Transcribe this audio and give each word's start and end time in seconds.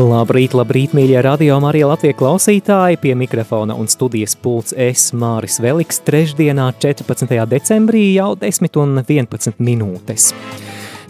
Labrīt, 0.00 0.54
labrīt, 0.56 0.94
mīļie 0.96 1.20
radio 1.20 1.58
Marija 1.60 1.90
Latvijas 1.90 2.16
klausītāji! 2.16 2.96
Pie 3.02 3.10
mikrofona 3.18 3.74
un 3.76 3.88
studijas 3.90 4.32
pults 4.32 4.72
es 4.72 5.10
Māris 5.12 5.58
Veliks 5.60 6.00
trešdienā 6.06 6.70
14. 6.80 7.34
decembrī 7.50 8.06
jau 8.14 8.30
10 8.40 8.78
un 8.80 9.02
11 9.02 9.60
minūtes. 9.60 10.30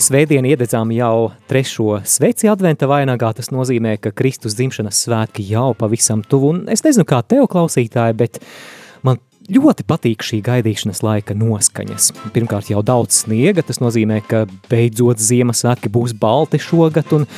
Svētdien 0.01 0.49
iededzām 0.51 0.91
jau 0.97 1.31
trešo 1.47 2.01
sveci 2.03 2.51
adventa 2.51 2.91
vainagā, 2.91 3.31
tas 3.39 3.53
nozīmē, 3.55 3.95
ka 4.03 4.11
Kristus 4.11 4.59
dzimšanas 4.59 5.05
svētki 5.07 5.47
jau 5.53 5.71
pavisam 5.79 6.27
tuvu, 6.27 6.57
un 6.57 6.63
es 6.75 6.83
nezinu 6.83 7.07
kā 7.07 7.23
tev 7.23 7.47
klausītāji, 7.53 8.19
bet 8.19 8.43
man 9.07 9.23
ļoti 9.47 9.87
patīk 9.87 10.27
šī 10.27 10.43
gaidīšanas 10.51 11.05
laika 11.07 11.39
noskaņas. 11.39 12.11
Pirmkārt 12.35 12.75
jau 12.75 12.83
daudz 12.83 13.23
sniega, 13.23 13.63
tas 13.63 13.79
nozīmē, 13.79 14.25
ka 14.27 14.49
beidzot 14.71 15.23
Ziemassvētki 15.23 15.93
būs 15.95 16.19
balti 16.19 16.59
šogad, 16.59 17.15
un 17.15 17.31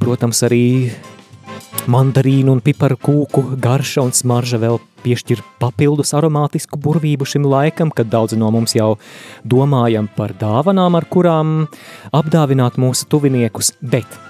Protams, 0.00 0.42
arī 0.46 0.64
mandarīnu 1.90 2.52
un 2.54 2.60
piparu 2.64 2.96
kūku 3.00 3.44
garša 3.60 4.04
un 4.06 4.12
smarža 4.16 4.60
vēl 4.62 4.78
piešķir 5.04 5.42
papildus 5.60 6.14
aromātisku 6.16 6.78
burvību 6.80 7.26
šim 7.28 7.48
laikam, 7.48 7.92
kad 7.92 8.08
daudzi 8.12 8.38
no 8.40 8.50
mums 8.54 8.76
jau 8.76 8.94
domājam 9.44 10.08
par 10.16 10.32
dāvanām, 10.40 10.96
ar 10.96 11.08
kurām 11.10 11.56
apdāvināt 12.12 12.80
mūsu 12.80 13.08
tuviniekus, 13.12 13.74
bet 13.80 14.20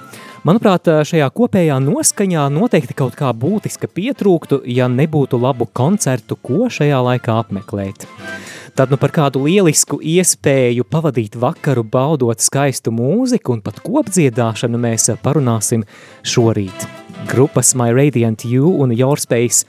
Manuprāt, 0.45 0.85
šajā 1.09 1.25
kopējā 1.33 1.79
noskaņā 1.81 2.43
noteikti 2.53 2.93
kaut 2.99 3.15
kā 3.17 3.31
būtiska 3.33 3.89
pietrūktu, 3.89 4.59
ja 4.69 4.91
nebūtu 4.93 5.39
labu 5.41 5.65
koncertu, 5.73 6.37
ko 6.37 6.67
šajā 6.69 6.99
laikā 7.07 7.39
apmeklēt. 7.41 8.05
Tad 8.75 8.91
nu 8.91 8.97
par 8.99 9.13
kādu 9.15 9.45
lielisku 9.47 10.01
iespēju 10.03 10.83
pavadīt 10.91 11.37
vakaru, 11.39 11.85
baudot 11.87 12.41
skaistu 12.43 12.91
mūziku 12.91 13.55
un 13.55 13.61
pat 13.63 13.79
kopdziedāšanu 13.85 14.81
mēs 14.83 15.13
parunāsim 15.23 15.85
šorīt. 16.27 16.89
Grupas 17.31 17.71
My 17.79 17.95
Radiant 17.95 18.43
You 18.43 18.73
un 18.83 18.91
Your 18.91 19.23
Space 19.23 19.63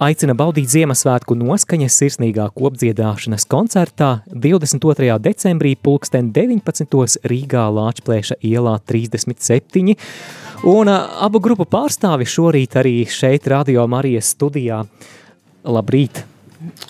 aicina 0.00 0.32
baudīt 0.32 0.72
Ziemassvētku 0.72 1.36
noskaņas 1.36 2.00
sirsnīgā 2.00 2.48
kopdziedāšanas 2.56 3.44
koncertā 3.44 4.10
22. 4.32 5.20
decembrī 5.20 5.76
pulksten 5.76 6.32
19. 6.32 7.20
Rīgā 7.28 7.68
Lāčplēša 7.76 8.40
ielā 8.40 8.78
37. 8.88 9.98
Un 10.64 10.96
abu 10.96 11.44
grupu 11.44 11.68
pārstāvi 11.68 12.24
šorīt 12.24 12.80
arī 12.80 13.02
šeit 13.04 13.52
Radio 13.52 13.84
Marijas 13.84 14.32
studijā. 14.32 14.86
Labrīt! 15.68 16.24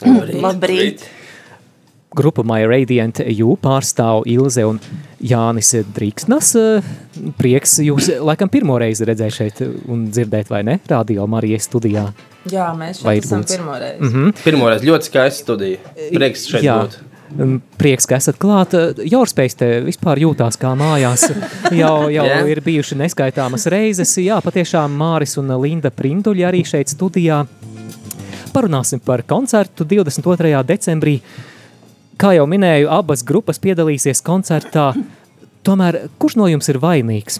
Labrīt! 0.07 0.45
Labrīt. 0.47 1.11
Grupa 2.17 2.43
My 2.43 2.65
Radiant 2.67 3.21
You 3.23 3.55
pārstāv 3.63 4.25
Ilze 4.31 4.65
un 4.67 4.81
Jānis 5.23 5.71
Drīksnas. 5.95 6.55
Prieks 7.39 7.77
jūs 7.85 8.09
laikam 8.19 8.51
pirmo 8.51 8.79
reizi 8.83 9.07
redzēt 9.07 9.37
šeit 9.37 9.61
un 9.63 10.09
dzirdēt, 10.11 10.51
vai 10.51 10.65
ne? 10.67 10.81
Radio 10.91 11.29
Marijas 11.31 11.69
studijā. 11.71 12.09
Jā, 12.51 12.71
mēs 12.75 13.05
šeit 13.05 13.29
esam 13.29 13.45
būts? 13.45 13.55
pirmo 13.55 13.77
reizi. 13.79 14.01
Mm 14.03 14.11
-hmm. 14.11 14.43
Pirmo 14.45 14.69
reizi 14.73 14.91
ļoti 14.91 15.11
skaista 15.11 15.43
studija. 15.43 15.79
Prieks 16.11 16.49
šeit 16.51 16.65
Jā. 16.65 16.83
būt. 16.83 16.99
Prieks, 17.79 18.07
ka 18.07 18.17
esat 18.17 18.39
klāt. 18.39 18.75
Jorspējs 19.07 19.55
te 19.55 19.69
vispār 19.87 20.19
jūtās 20.19 20.59
kā 20.59 20.75
mājās. 20.75 21.31
Jau, 21.81 22.09
jau 22.11 22.25
yeah. 22.27 22.49
ir 22.49 22.61
bijuši 22.61 22.99
neskaitāmas 22.99 23.67
reizes. 23.71 24.17
Jā, 24.19 24.41
patiešām 24.43 24.91
Māris 24.91 25.37
un 25.39 25.53
Linda 25.63 25.91
Prinduļi 25.91 26.47
arī 26.47 26.65
šeit 26.67 26.89
studijā. 26.89 27.47
Parunāsim 28.53 28.99
par 28.99 29.23
koncertu 29.23 29.85
22. 29.85 30.65
decembrī. 30.67 31.21
Kā 32.21 32.35
jau 32.37 32.45
minēju, 32.45 32.91
abas 32.93 33.23
grupas 33.25 33.57
piedalīsies 33.65 34.21
koncertā. 34.21 34.91
Tomēr 35.65 36.03
kurš 36.21 36.35
no 36.37 36.51
jums 36.51 36.69
ir 36.69 36.77
vainīgs? 36.83 37.39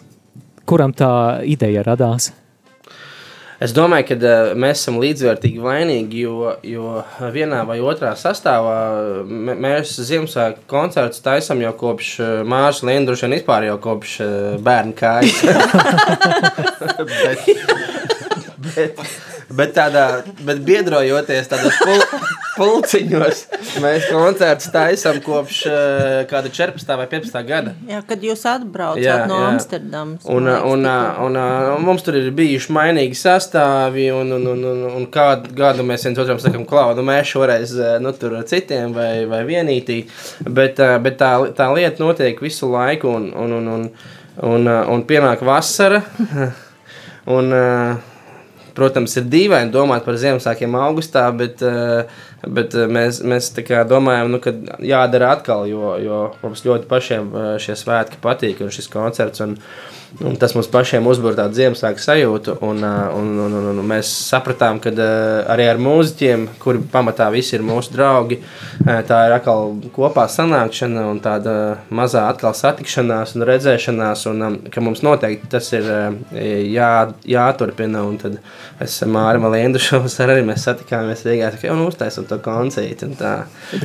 Kuram 0.65 0.95
tā 0.97 1.11
ideja 1.45 1.83
radās? 1.85 2.31
Es 3.61 3.75
domāju, 3.77 4.07
ka 4.09 4.17
uh, 4.17 4.53
mēs 4.57 4.81
esam 4.81 4.97
līdzvērtīgi 5.03 5.61
vainīgi, 5.61 6.23
jo, 6.25 6.55
jo 6.65 6.95
vienā 7.35 7.61
vai 7.69 7.77
otrā 7.85 8.15
sastāvā 8.17 8.79
mēs 9.29 9.99
Ziemassvētku 10.01 10.65
koncertus 10.71 11.21
taisām 11.27 11.61
jau 11.61 11.75
kopš 11.83 12.15
uh, 12.25 12.33
Mārsa 12.49 12.89
Lindruša 12.89 13.29
un 13.29 13.37
vispār 13.37 13.69
jau 13.69 13.77
kopš 13.85 14.17
uh, 14.25 14.33
bērnu 14.65 14.97
kājas. 14.97 15.45
bet, 17.13 17.51
bet, 18.65 19.05
bet 19.61 19.77
tādā, 19.77 20.07
bet 20.41 20.65
biedrojoties 20.65 21.53
tādos 21.53 21.85
pul, 21.85 22.01
pulciņos, 22.57 23.43
mēs 23.83 24.07
koncertus 24.11 24.71
taisām 24.75 25.21
kopš 25.25 25.61
uh, 25.69 25.75
kāda 26.31 26.51
14. 26.53 26.93
vai 27.01 27.07
15. 27.11 27.39
gada. 27.49 27.75
Jā, 27.89 28.01
kad 28.07 28.25
jūs 28.25 28.43
atbraucat 28.49 29.03
jā, 29.05 29.17
no 29.31 29.39
jā. 29.41 29.51
Amsterdamas. 29.53 30.27
Un, 30.31 30.49
un, 30.51 30.87
un, 30.87 30.89
un, 31.27 31.39
un 31.77 31.87
mums 31.87 32.05
tur 32.07 32.19
ir 32.19 32.31
bijuši 32.37 32.75
mainīgi 32.75 33.19
sastāvi, 33.19 34.09
un, 34.15 34.35
un, 34.37 34.49
un, 34.55 34.65
un, 34.73 34.85
un 35.01 35.09
kādu 35.13 35.55
gadu 35.57 35.87
mēs 35.87 36.07
viens 36.09 36.23
otram 36.23 36.41
sakam, 36.43 36.67
klau, 36.69 36.95
nu 36.99 37.05
mēs 37.07 37.33
šoreiz 37.35 37.75
nu, 38.03 38.15
tur 38.19 38.39
ar 38.41 38.49
citiem 38.51 38.95
vai, 38.97 39.27
vai 39.31 39.43
vienītī, 39.49 40.03
bet, 40.47 40.81
bet 41.05 41.21
tā, 41.21 41.33
tā 41.57 41.71
lieta 41.75 42.03
notiek 42.03 42.41
visu 42.43 42.71
laiku, 42.73 43.15
un, 43.21 43.31
un, 43.35 43.57
un, 43.61 43.73
un, 43.77 43.89
un, 44.51 44.71
un 44.95 45.07
pienāk 45.09 45.45
vasara, 45.47 46.03
un, 47.37 47.55
protams, 48.81 49.15
ir 49.21 49.29
dīvaini 49.31 49.75
domāt 49.75 50.09
par 50.09 50.17
Ziemassvētkiem 50.19 50.75
augustā, 50.81 51.29
bet 51.37 51.61
uh, 51.67 52.09
Bet 52.49 52.75
eh, 52.75 52.89
mēs, 52.89 53.21
mēs 53.27 53.53
domājam, 53.89 54.31
nu, 54.33 54.41
ka 54.41 54.53
jādara 54.85 55.35
atkal, 55.37 55.67
jo, 55.69 55.95
jo 56.01 56.21
mums 56.43 56.65
ļoti 56.65 56.89
pašiem 56.89 57.33
eh, 57.35 57.49
šie 57.61 57.77
svētki 57.77 58.21
patīk 58.23 58.63
un 58.65 58.73
šis 58.73 58.89
koncerts. 58.93 59.45
Un, 59.45 59.59
Un 60.19 60.35
tas 60.41 60.53
mums 60.57 60.67
pašiem 60.71 61.07
uzbūvēja 61.07 61.45
tādu 61.45 61.59
Ziemassvētku 61.61 62.03
sajūtu. 62.03 62.57
Un, 62.67 62.83
un, 62.83 63.29
un, 63.45 63.55
un, 63.61 63.69
un 63.71 63.87
mēs 63.87 64.11
sapratām, 64.27 64.81
ka 64.83 64.91
arī 65.53 65.69
ar 65.71 65.81
mūziķiem, 65.81 66.47
kuri 66.61 66.83
pamatā 66.93 67.29
visi 67.31 67.55
ir 67.57 67.65
mūsu 67.67 67.95
draugi, 67.95 68.41
tā 68.83 69.21
ir 69.29 69.35
atkal 69.37 69.77
kopā 69.95 70.27
sanākšana 70.31 71.07
un 71.13 71.21
tāda 71.23 71.55
mazā 71.95 72.27
atkal 72.31 72.57
satikšanās 72.59 73.37
un 73.39 73.47
redzēšanās. 73.49 74.27
Un, 74.33 74.59
ka 74.73 74.83
mums 74.85 75.05
noteikti 75.07 75.53
tas 75.55 75.71
ir 75.77 75.87
jā, 76.75 76.93
jāturpina. 77.31 78.03
Un 78.11 78.19
tad 78.21 78.41
es 78.83 78.99
ar 79.05 79.13
Māru 79.15 79.53
Lindu 79.55 79.81
arī 79.81 80.43
mēs 80.47 80.67
satikāmies 80.67 81.25
Rīgā 81.29 81.53
un 81.71 81.87
uztaisām 81.87 82.27
to 82.29 82.41
koncertu. 82.43 83.13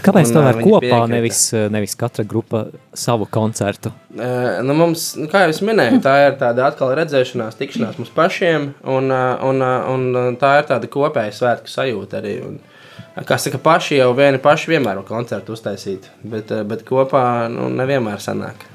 Kāpēc 0.06 0.34
tā 0.34 0.44
var 0.50 0.60
kopā, 0.64 1.06
nevis, 1.12 1.48
nevis 1.72 1.96
katra 2.00 2.26
grupa 2.28 2.66
savu 2.98 3.30
koncertu? 3.30 3.94
Uh, 4.16 4.64
nu 4.64 4.72
mums, 4.78 5.10
nu, 5.20 5.28
kā 5.28 5.42
jau 5.44 5.52
es 5.52 5.58
minēju, 5.66 6.00
tā 6.04 6.15
ir 6.26 6.38
tāda 6.40 6.70
atkal 6.70 6.94
redzēšanās, 6.98 7.58
tikšanās 7.60 8.00
mums 8.00 8.14
pašiem, 8.16 8.72
un, 8.96 9.12
un, 9.12 9.66
un, 9.66 10.08
tā 10.42 10.58
ir 10.62 10.70
tāda 10.70 10.90
kopēja 10.92 11.36
svētku 11.36 11.72
sajūta 11.72 12.20
arī. 12.22 12.36
Un, 12.46 12.58
kā 13.28 13.38
saka, 13.42 13.62
paši 13.62 14.00
jau 14.02 14.12
vieni 14.18 14.42
paši 14.44 14.74
vienmēr 14.76 15.02
var 15.02 15.08
koncertu 15.08 15.56
uztaisīt, 15.56 16.10
bet, 16.24 16.52
bet 16.68 16.84
kopā 16.88 17.26
nu, 17.52 17.70
nevienmēr 17.74 18.24
sanāk. 18.24 18.68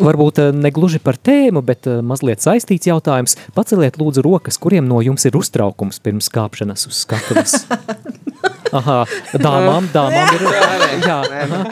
Varbūt 0.00 0.38
ne 0.56 0.70
gluži 0.72 0.96
par 1.04 1.18
tēmu, 1.20 1.60
bet 1.64 1.84
mazliet 2.04 2.40
saistīts 2.40 2.88
jautājums. 2.88 3.36
Paceliet 3.56 3.98
lūdzu 4.00 4.24
rokas, 4.24 4.56
kuriem 4.60 4.88
no 4.88 5.02
jums 5.04 5.26
ir 5.28 5.36
uztraukums 5.36 6.00
pirms 6.00 6.30
kāpšanas 6.32 6.86
uz 6.88 7.02
skatuves. 7.04 7.58
Aha, 8.78 9.00
dāmām, 9.34 9.88
dāmām 9.90 10.36
ir. 10.36 10.44
Jā, 11.02 11.16
aha. 11.26 11.62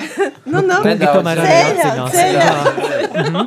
Nu, 0.50 0.62
nu, 0.66 0.80
Kungi 0.82 1.06
tomēr 1.06 1.42
arī 1.44 1.58
atzinās. 1.68 2.18
Jā. 2.34 3.46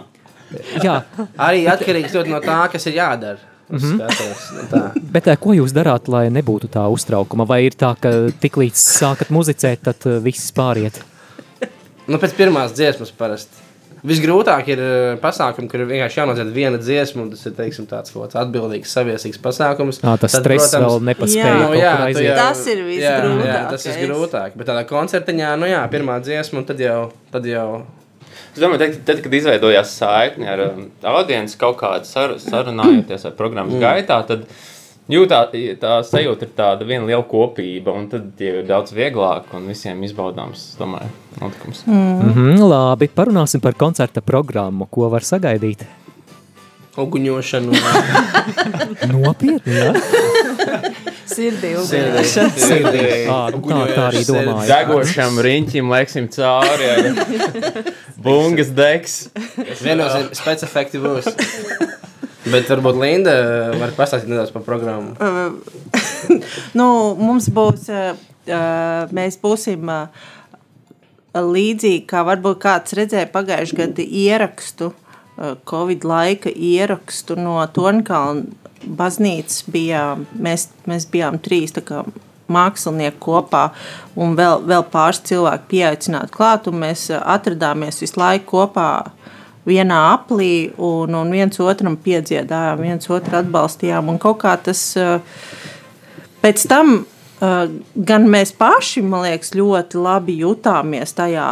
Jā. 0.83 0.97
Arī 1.37 1.65
atkarīgs 1.71 2.17
no 2.29 2.41
tā, 2.43 2.59
kas 2.71 2.87
ir 2.87 2.99
jādara. 2.99 3.37
Mm 3.71 3.77
-hmm. 3.77 3.95
Skatos, 3.95 4.51
nu 4.51 4.63
tā. 4.71 4.91
Bet 5.11 5.27
ko 5.39 5.53
jūs 5.53 5.71
darāt, 5.71 6.07
lai 6.07 6.29
nebūtu 6.29 6.67
tā 6.67 6.83
uztraukuma? 6.91 7.47
Vai 7.47 7.63
ir 7.65 7.71
tā, 7.71 7.95
ka 7.95 8.09
tiklīdz 8.41 8.75
sākat 8.75 9.29
muzicēt, 9.29 9.79
tad 9.81 10.23
viss 10.23 10.51
pāriet? 10.51 11.01
Nu, 12.07 12.17
pēc 12.17 12.33
pirmās 12.35 12.73
dziesmas 12.73 13.11
parasti. 13.11 13.71
Visgrūtāk 14.01 14.69
ir 14.73 14.79
eh, 14.81 15.17
pasākumi, 15.21 15.69
kur 15.69 15.83
vienkārši 15.85 16.19
jānodzied 16.19 16.49
viena 16.55 16.79
dziesma, 16.81 17.21
un 17.21 17.29
tas 17.29 17.45
ir 17.45 17.53
teiksim, 17.53 17.85
tāds 17.85 18.13
kāds 18.15 18.37
atbildīgs, 18.41 18.93
saviesīgs 18.97 19.37
pasākums. 19.43 20.01
Jā, 20.01 20.15
tas 20.17 20.33
Tad, 20.33 20.41
stress 20.41 20.71
protams, 20.71 20.87
vēl 20.87 21.03
nepaspēja. 21.11 21.45
Jā, 21.45 21.59
nu, 21.61 21.75
jā, 21.77 21.93
jau, 22.25 22.37
tas 22.39 22.63
ir 22.65 22.81
visgrūtāk. 22.87 23.45
Jā, 23.45 23.53
jā, 23.53 23.63
tas 23.69 23.85
ir 23.85 23.99
grūtāk. 24.01 24.55
Bet 24.57 24.71
tādā 24.71 24.83
koncertiņā, 24.89 25.51
nu 25.61 25.69
jā, 25.69 25.83
pirmā 25.93 26.17
dziesma, 26.25 26.63
un 26.63 26.69
tad 26.71 26.81
jau, 26.81 27.01
tad 27.31 27.45
jau 27.45 27.67
Es 28.51 28.59
domāju, 28.59 28.81
tad, 28.81 28.99
tad 29.07 29.21
kad 29.23 29.33
izveidojās 29.37 29.93
saikne 29.95 30.49
ar 30.51 30.61
um, 30.65 30.83
audienci 31.13 31.55
kaut 31.59 31.77
kādu 31.79 32.07
sar, 32.09 32.35
sarunājoties 32.41 33.23
ar 33.29 33.35
programmas 33.37 33.77
mm. 33.77 33.83
gaitā, 33.83 34.17
tad 34.27 34.43
jūtā, 35.11 35.39
tā 35.79 35.93
sajūta 36.07 36.47
ir 36.47 36.51
tāda 36.57 36.87
viena 36.87 37.07
liela 37.07 37.23
kopība, 37.27 37.95
un 37.95 38.09
tad 38.11 38.43
ir 38.43 38.59
daudz 38.67 38.91
vieglāk 38.95 39.53
un 39.55 39.71
visiem 39.71 40.03
izbaudāms, 40.03 40.73
domāju, 40.79 41.07
notikums. 41.39 41.85
Mm. 41.87 41.95
Mm 41.95 42.35
-hmm, 42.35 42.67
labi, 42.73 43.07
parunāsim 43.15 43.63
par 43.63 43.73
koncerta 43.73 44.21
programmu, 44.21 44.85
ko 44.91 45.09
var 45.09 45.23
sagaidīt. 45.23 45.87
Uguņošanu. 46.97 47.71
Nopietni, 49.15 49.73
jā? 49.79 49.93
Sirdī, 51.31 51.71
Sirdī. 51.87 52.23
Sirdī. 52.59 53.03
Ā, 53.31 53.37
nu 53.55 53.61
tā, 53.63 53.79
tā 53.95 54.07
arī 54.09 54.23
domāju. 54.27 54.67
Degošam 54.67 55.39
riņķim 55.45 55.91
leksim 55.93 56.27
cauri, 56.33 56.89
ja 56.89 57.83
bungas 58.23 58.71
degs. 58.75 59.17
Viennozīmīgi 59.81 60.39
spēcefekti 60.39 61.01
būs. 61.01 61.29
Bet 62.51 62.69
varbūt 62.71 62.97
Linda 62.97 63.33
var 63.77 63.93
pastāstīt 63.97 64.31
nedaudz 64.31 64.53
par 64.53 64.63
programmu. 64.65 65.13
nu, 66.79 66.87
mums 67.19 67.49
būs, 67.53 67.85
mēs 69.13 69.37
būsim 69.43 69.91
līdzīgi, 71.31 72.01
kā 72.09 72.25
varbūt 72.27 72.59
kāds 72.63 72.97
redzēja 72.97 73.29
pagājušajā 73.31 73.85
gadā 73.85 74.07
ierakstu, 74.23 74.91
Covid 75.69 76.03
laika 76.05 76.51
ierakstu 76.51 77.37
no 77.39 77.61
Tonkalna 77.73 78.43
baznīcas 78.85 79.63
bijām, 79.71 80.25
mēs, 80.41 80.67
mēs 80.89 81.07
bijām 81.11 81.37
trīs 81.41 81.73
kā, 81.85 82.03
mākslinieki 82.51 83.19
kopā, 83.23 83.69
un 84.19 84.35
vēl, 84.39 84.65
vēl 84.67 84.85
pāris 84.91 85.23
cilvēki 85.29 85.69
pieaicināti 85.71 86.35
klāt, 86.35 86.69
mēs 86.71 87.07
atradāmies 87.19 88.01
visu 88.03 88.19
laiku 88.21 88.57
kopā 88.57 88.89
vienā 89.67 89.99
aplī, 90.15 90.71
un, 90.81 91.15
un 91.15 91.31
viens 91.33 91.59
otram 91.61 91.97
piedziedājām, 92.01 92.81
viens 92.81 93.09
otru 93.13 93.41
atbalstījām, 93.41 94.09
un 94.09 94.19
kaut 94.21 94.41
kā 94.41 94.55
tas 94.69 94.81
pēc 96.41 96.67
tam 96.69 97.01
gan 97.41 98.27
mēs 98.29 98.53
paši, 98.57 99.01
man 99.05 99.25
liekas, 99.25 99.55
ļoti 99.57 100.01
labi 100.01 100.37
jutāmies 100.41 101.15
tajā 101.17 101.47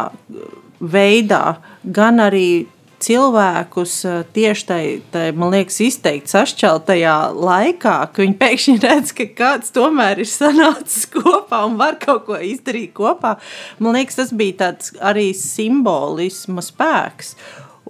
veidā, 0.80 1.56
gan 1.84 2.22
arī 2.22 2.66
cilvēkus 3.00 3.94
tieši 4.34 4.66
tajā, 4.68 5.22
man 5.38 5.54
liekas, 5.54 5.80
izteikti 5.84 6.32
sašķeltajā 6.34 7.14
laikā, 7.36 7.94
ka 8.12 8.24
viņi 8.24 8.36
pēkšņi 8.40 8.76
redz, 8.86 9.14
ka 9.16 9.28
kāds 9.38 9.74
tomēr 9.76 10.22
ir 10.22 10.30
sanācis 10.30 11.08
kopā 11.14 11.64
un 11.68 11.78
var 11.80 11.98
kaut 12.02 12.26
ko 12.28 12.38
izdarīt 12.38 12.94
kopā. 12.96 13.36
Man 13.80 13.98
liekas, 13.98 14.20
tas 14.20 14.34
bija 14.36 14.58
tāds 14.66 14.94
arī 15.00 15.30
simbolisma 15.36 16.64
spēks. 16.64 17.34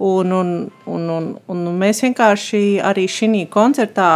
Un, 0.01 0.31
un, 0.33 0.53
un, 0.89 1.09
un, 1.13 1.27
un 1.53 1.67
mēs 1.77 2.01
vienkārši 2.07 2.81
arī 2.89 3.05
šī 3.11 3.45
koncertā 3.53 4.13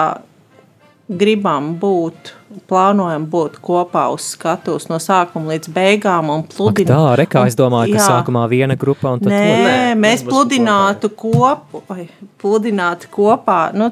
gribam 1.08 1.74
būt, 1.80 2.32
plānojam 2.70 3.26
būt 3.30 3.58
kopā 3.64 4.06
uz 4.14 4.30
skatuves 4.34 4.88
no 4.88 5.00
sākuma 5.02 5.54
līdz 5.54 5.72
beigām. 5.74 6.30
Pludin... 6.54 6.88
Ak 6.88 6.94
tā, 6.94 7.16
rekā 7.20 7.44
es 7.50 7.58
domāju, 7.58 7.94
ka 7.94 8.00
jā. 8.00 8.06
sākumā 8.08 8.46
viena 8.52 8.78
grupa 8.80 9.12
un 9.12 9.20
tad 9.22 9.34
Nē, 9.34 9.44
nē 9.64 9.92
mēs 10.00 10.24
pludinātu 10.26 11.12
kopu, 11.12 11.84
vai 11.90 12.08
pludinātu 12.40 13.10
kopā. 13.12 13.66
Nu, 13.76 13.90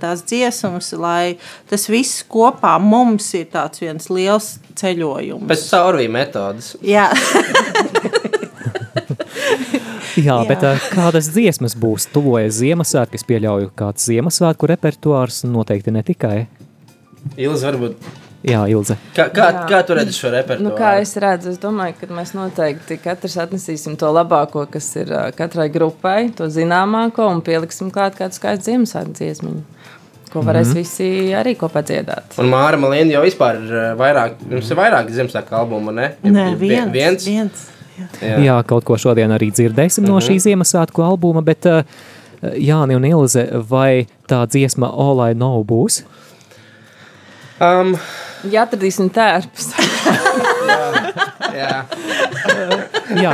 tās 0.00 0.24
dziesmas, 0.28 0.92
lai 1.00 1.36
tas 1.70 1.88
viss 1.88 2.24
kopā 2.28 2.76
mums 2.82 3.30
ir 3.38 3.48
tāds 3.52 3.80
viens 3.80 4.10
liels 4.12 4.54
ceļojums. 4.76 5.48
Pēc 5.48 5.64
caurvīja 5.70 6.12
metodas. 6.18 6.74
Jā. 6.84 7.08
Jā, 10.14 10.36
Jā. 10.42 10.48
bet 10.48 10.66
kādas 10.94 11.30
dziesmas 11.34 11.74
būs? 11.78 12.08
Tuvojas 12.14 12.60
Ziemassvētku, 12.60 13.18
es 13.18 13.26
pieļauju, 13.26 13.72
kāds 13.78 14.06
Ziemassvētku 14.10 14.68
repertuārs 14.70 15.42
noteikti 15.48 15.94
ne 15.94 16.04
tikai. 16.06 16.36
Ilza 17.40 17.72
varbūt. 17.72 18.12
Jā, 18.44 18.60
Ilze. 18.68 18.98
Kā, 19.16 19.30
kā, 19.32 19.46
Jā. 19.48 19.60
kā 19.70 19.78
tu 19.88 19.94
redzi 19.96 20.12
šo 20.12 20.28
repertuāru? 20.34 20.66
Nu, 20.66 20.74
kā 20.76 20.98
es 21.00 21.14
redzu, 21.16 21.54
es 21.54 21.60
domāju, 21.62 21.96
ka 21.96 22.08
mēs 22.12 22.34
noteikti 22.36 22.98
katrs 23.00 23.38
atnesīsim 23.40 23.96
to 24.00 24.10
labāko, 24.12 24.66
kas 24.70 24.90
ir 25.00 25.14
katrai 25.38 25.70
grupai, 25.72 26.28
to 26.36 26.50
zināmāko, 26.52 27.30
un 27.32 27.40
pieliksim 27.44 27.88
klāt 27.94 28.18
kādu 28.20 28.36
skaistu 28.36 28.70
Ziemassvētku 28.70 29.16
dziesmiņu 29.20 29.64
ko 30.34 30.42
varēs 30.42 30.66
mm 30.66 30.72
-hmm. 30.72 30.78
visi 30.82 31.34
arī 31.38 31.54
kopā 31.54 31.80
dziedāt. 31.86 32.34
Un 32.42 32.50
Māra 32.50 32.78
Malīna 32.80 33.14
jau 33.14 33.22
vispār 33.22 33.60
ir 33.60 33.76
vairāk, 34.00 34.40
jums 34.50 34.70
ir 34.70 34.80
vairāk 34.80 35.12
Ziemassvētku 35.14 35.54
albumu, 35.54 35.94
ne? 35.94 36.08
Nē, 36.24 36.46
viens. 36.58 36.92
viens. 36.92 37.26
viens. 37.26 37.68
Jā. 38.20 38.38
Jā, 38.42 38.56
kaut 38.66 38.84
ko 38.84 38.98
šodien 38.98 39.30
arī 39.30 39.50
dzirdēsim 39.52 40.04
mm 40.04 40.10
-hmm. 40.10 40.12
no 40.12 40.20
šī 40.20 40.38
Ziemassvētku 40.42 41.02
albuma, 41.02 41.40
bet 41.42 41.66
uh, 41.66 41.82
Jāni 42.42 42.96
un 42.96 43.04
Ilze, 43.04 43.48
vai 43.70 44.06
tā 44.28 44.46
dziesma 44.46 44.86
All 44.86 45.30
I 45.30 45.34
Know 45.34 45.64
būs? 45.64 46.02
Um, 47.60 47.96
ja 48.50 48.64
atradīsim 48.66 49.10
tērpus. 49.10 49.70
jā. 51.60 51.84
jā. 52.48 52.53
Jā, 53.22 53.32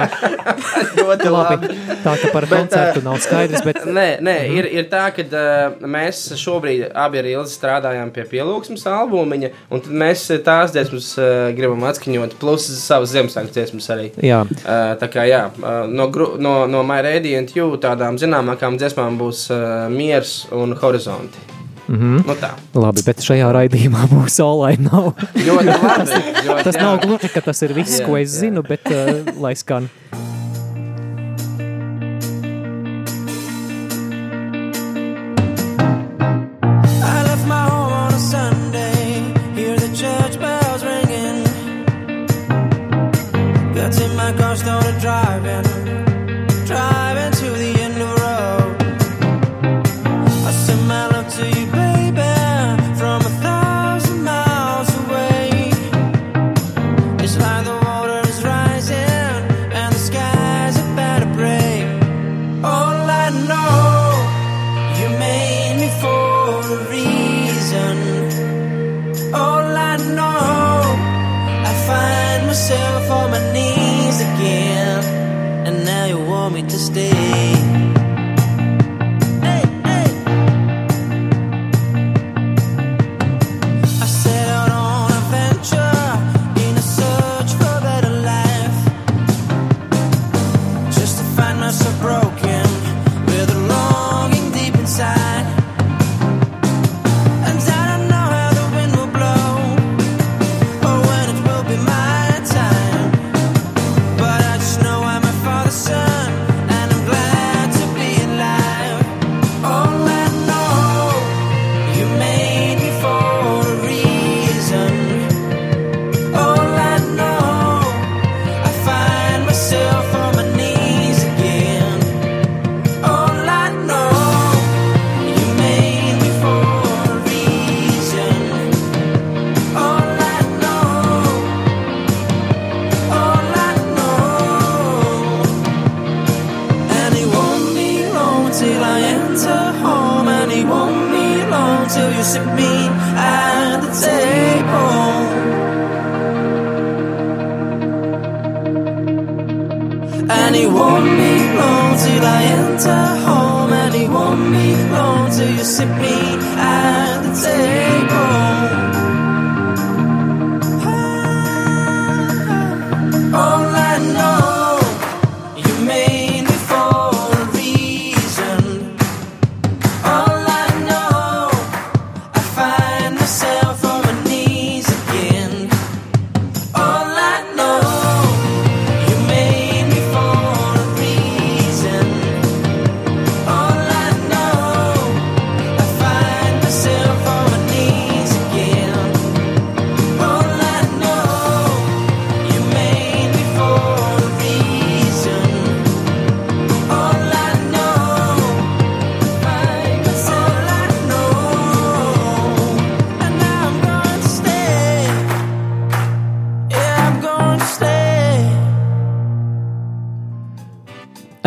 ļoti 0.98 1.32
labi. 1.32 1.70
Tā 2.04 2.14
kā 2.20 2.30
par 2.34 2.46
bet, 2.48 2.54
koncertu 2.54 3.02
nav 3.04 3.18
skaidrs. 3.22 3.64
Bet... 3.66 3.82
Nē, 3.84 4.06
nē 4.20 4.36
mm 4.36 4.46
-hmm. 4.46 4.58
ir, 4.58 4.68
ir 4.80 4.88
tā, 4.92 5.04
ka 5.16 5.24
uh, 5.26 5.86
mēs 5.86 6.22
šobrīd 6.40 6.90
abi 6.94 7.18
ar 7.18 7.30
Ilzi 7.34 7.56
strādājam 7.58 8.10
pie 8.10 8.24
pielūgsmes 8.32 8.86
albumiņa, 8.86 9.50
un 9.70 9.80
tad 9.80 9.92
mēs 9.92 10.26
tās 10.44 10.72
dziesmas 10.72 11.12
uh, 11.18 11.50
gribam 11.56 11.84
atskaņot, 11.84 12.38
plus 12.40 12.66
savas 12.86 13.10
Ziemassvētku 13.14 13.52
dziesmas 13.52 13.90
arī. 13.90 14.10
Jā. 14.22 14.42
Uh, 14.42 14.96
tā 15.00 15.08
kā 15.12 15.26
jā, 15.28 15.46
uh, 15.62 15.86
no, 15.88 16.08
gru, 16.08 16.36
no, 16.38 16.66
no 16.66 16.82
My 16.82 17.00
Radiant 17.02 17.56
You 17.56 17.76
tādām 17.76 18.18
zināmākām 18.18 18.78
dziesmām 18.78 19.18
būs 19.18 19.50
uh, 19.50 19.88
Miers 19.90 20.46
un 20.52 20.76
Horizonti. 20.82 21.59
Mm 21.90 21.98
-hmm. 21.98 22.26
nu 22.26 22.34
tā. 22.38 22.50
Labi, 22.74 23.02
bet 23.02 23.18
šajā 23.26 23.48
raidījumā 23.52 24.04
būs 24.12 24.38
olaini 24.44 24.86
nav. 24.86 25.08
ļoti 25.34 25.72
labi. 25.74 26.20
Ļoti, 26.46 26.64
tas 26.64 26.76
jā. 26.76 26.82
nav 26.82 27.00
gluži, 27.02 27.28
ka 27.34 27.40
tas 27.40 27.62
ir 27.66 27.74
viss, 27.74 27.98
jā, 27.98 28.06
ko 28.06 28.16
es 28.16 28.30
jā. 28.30 28.40
zinu, 28.44 28.62
bet 28.62 28.86
uh, 28.86 29.40
lai 29.42 29.56
skan. 29.58 29.88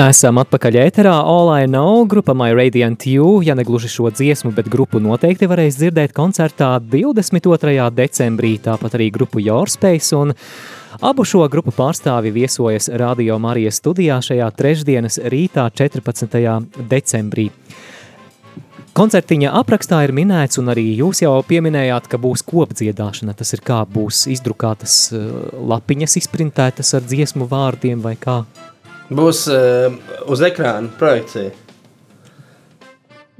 Esam 0.03 0.36
atpakaļ 0.41 0.75
ēterā. 0.81 1.12
All 1.15 1.48
I 1.53 1.67
Know, 1.69 2.01
grupa 2.10 2.33
My 2.36 2.51
Radiant 2.51 3.05
You. 3.07 3.38
Ja 3.45 3.53
ne 3.55 3.63
gluži 3.63 3.88
šo 3.88 4.10
dziesmu, 4.12 4.50
bet 4.51 4.67
grupu 4.67 5.00
noteikti 5.00 5.48
varēs 5.48 5.77
dzirdēt 5.79 6.12
koncertā 6.17 6.74
22. 6.81 7.86
decembrī, 7.95 8.57
tāpat 8.65 8.98
arī 8.98 9.07
grupu 9.15 9.39
Your 9.39 9.72
Space. 9.72 10.12
Un 10.17 10.33
abu 11.00 11.24
šo 11.24 11.45
grupu 11.48 11.72
pārstāvi 11.77 12.33
viesojas 12.36 12.89
Radio 13.00 13.38
Marijas 13.39 13.79
studijā 13.79 14.17
šajā 14.25 14.50
trešdienas 14.57 15.22
rītā, 15.31 15.69
14. 15.72 16.36
decembrī. 16.91 17.48
Koncertiņa 18.98 19.55
aprakstā 19.62 20.01
ir 20.03 20.12
minēts, 20.12 20.60
un 20.60 20.74
arī 20.74 20.89
jūs 20.98 21.24
jau 21.24 21.38
pieminējāt, 21.48 22.12
ka 22.12 22.19
būs 22.19 22.43
kopdziedāšana. 22.50 23.38
Tas 23.39 23.55
ir 23.55 23.63
kā 23.63 23.79
būs 23.88 24.25
izdrukātas 24.36 25.00
eh, 25.15 25.31
lapiņas, 25.72 26.19
izprintētas 26.25 26.93
ar 27.00 27.07
dziesmu 27.07 27.48
vārdiem 27.48 28.03
vai 28.03 28.17
kā. 28.19 28.41
Būs 29.12 29.43
uh, 29.51 29.93
uz 30.31 30.41
ekrāna 30.41 30.88
projekcija. 31.00 31.51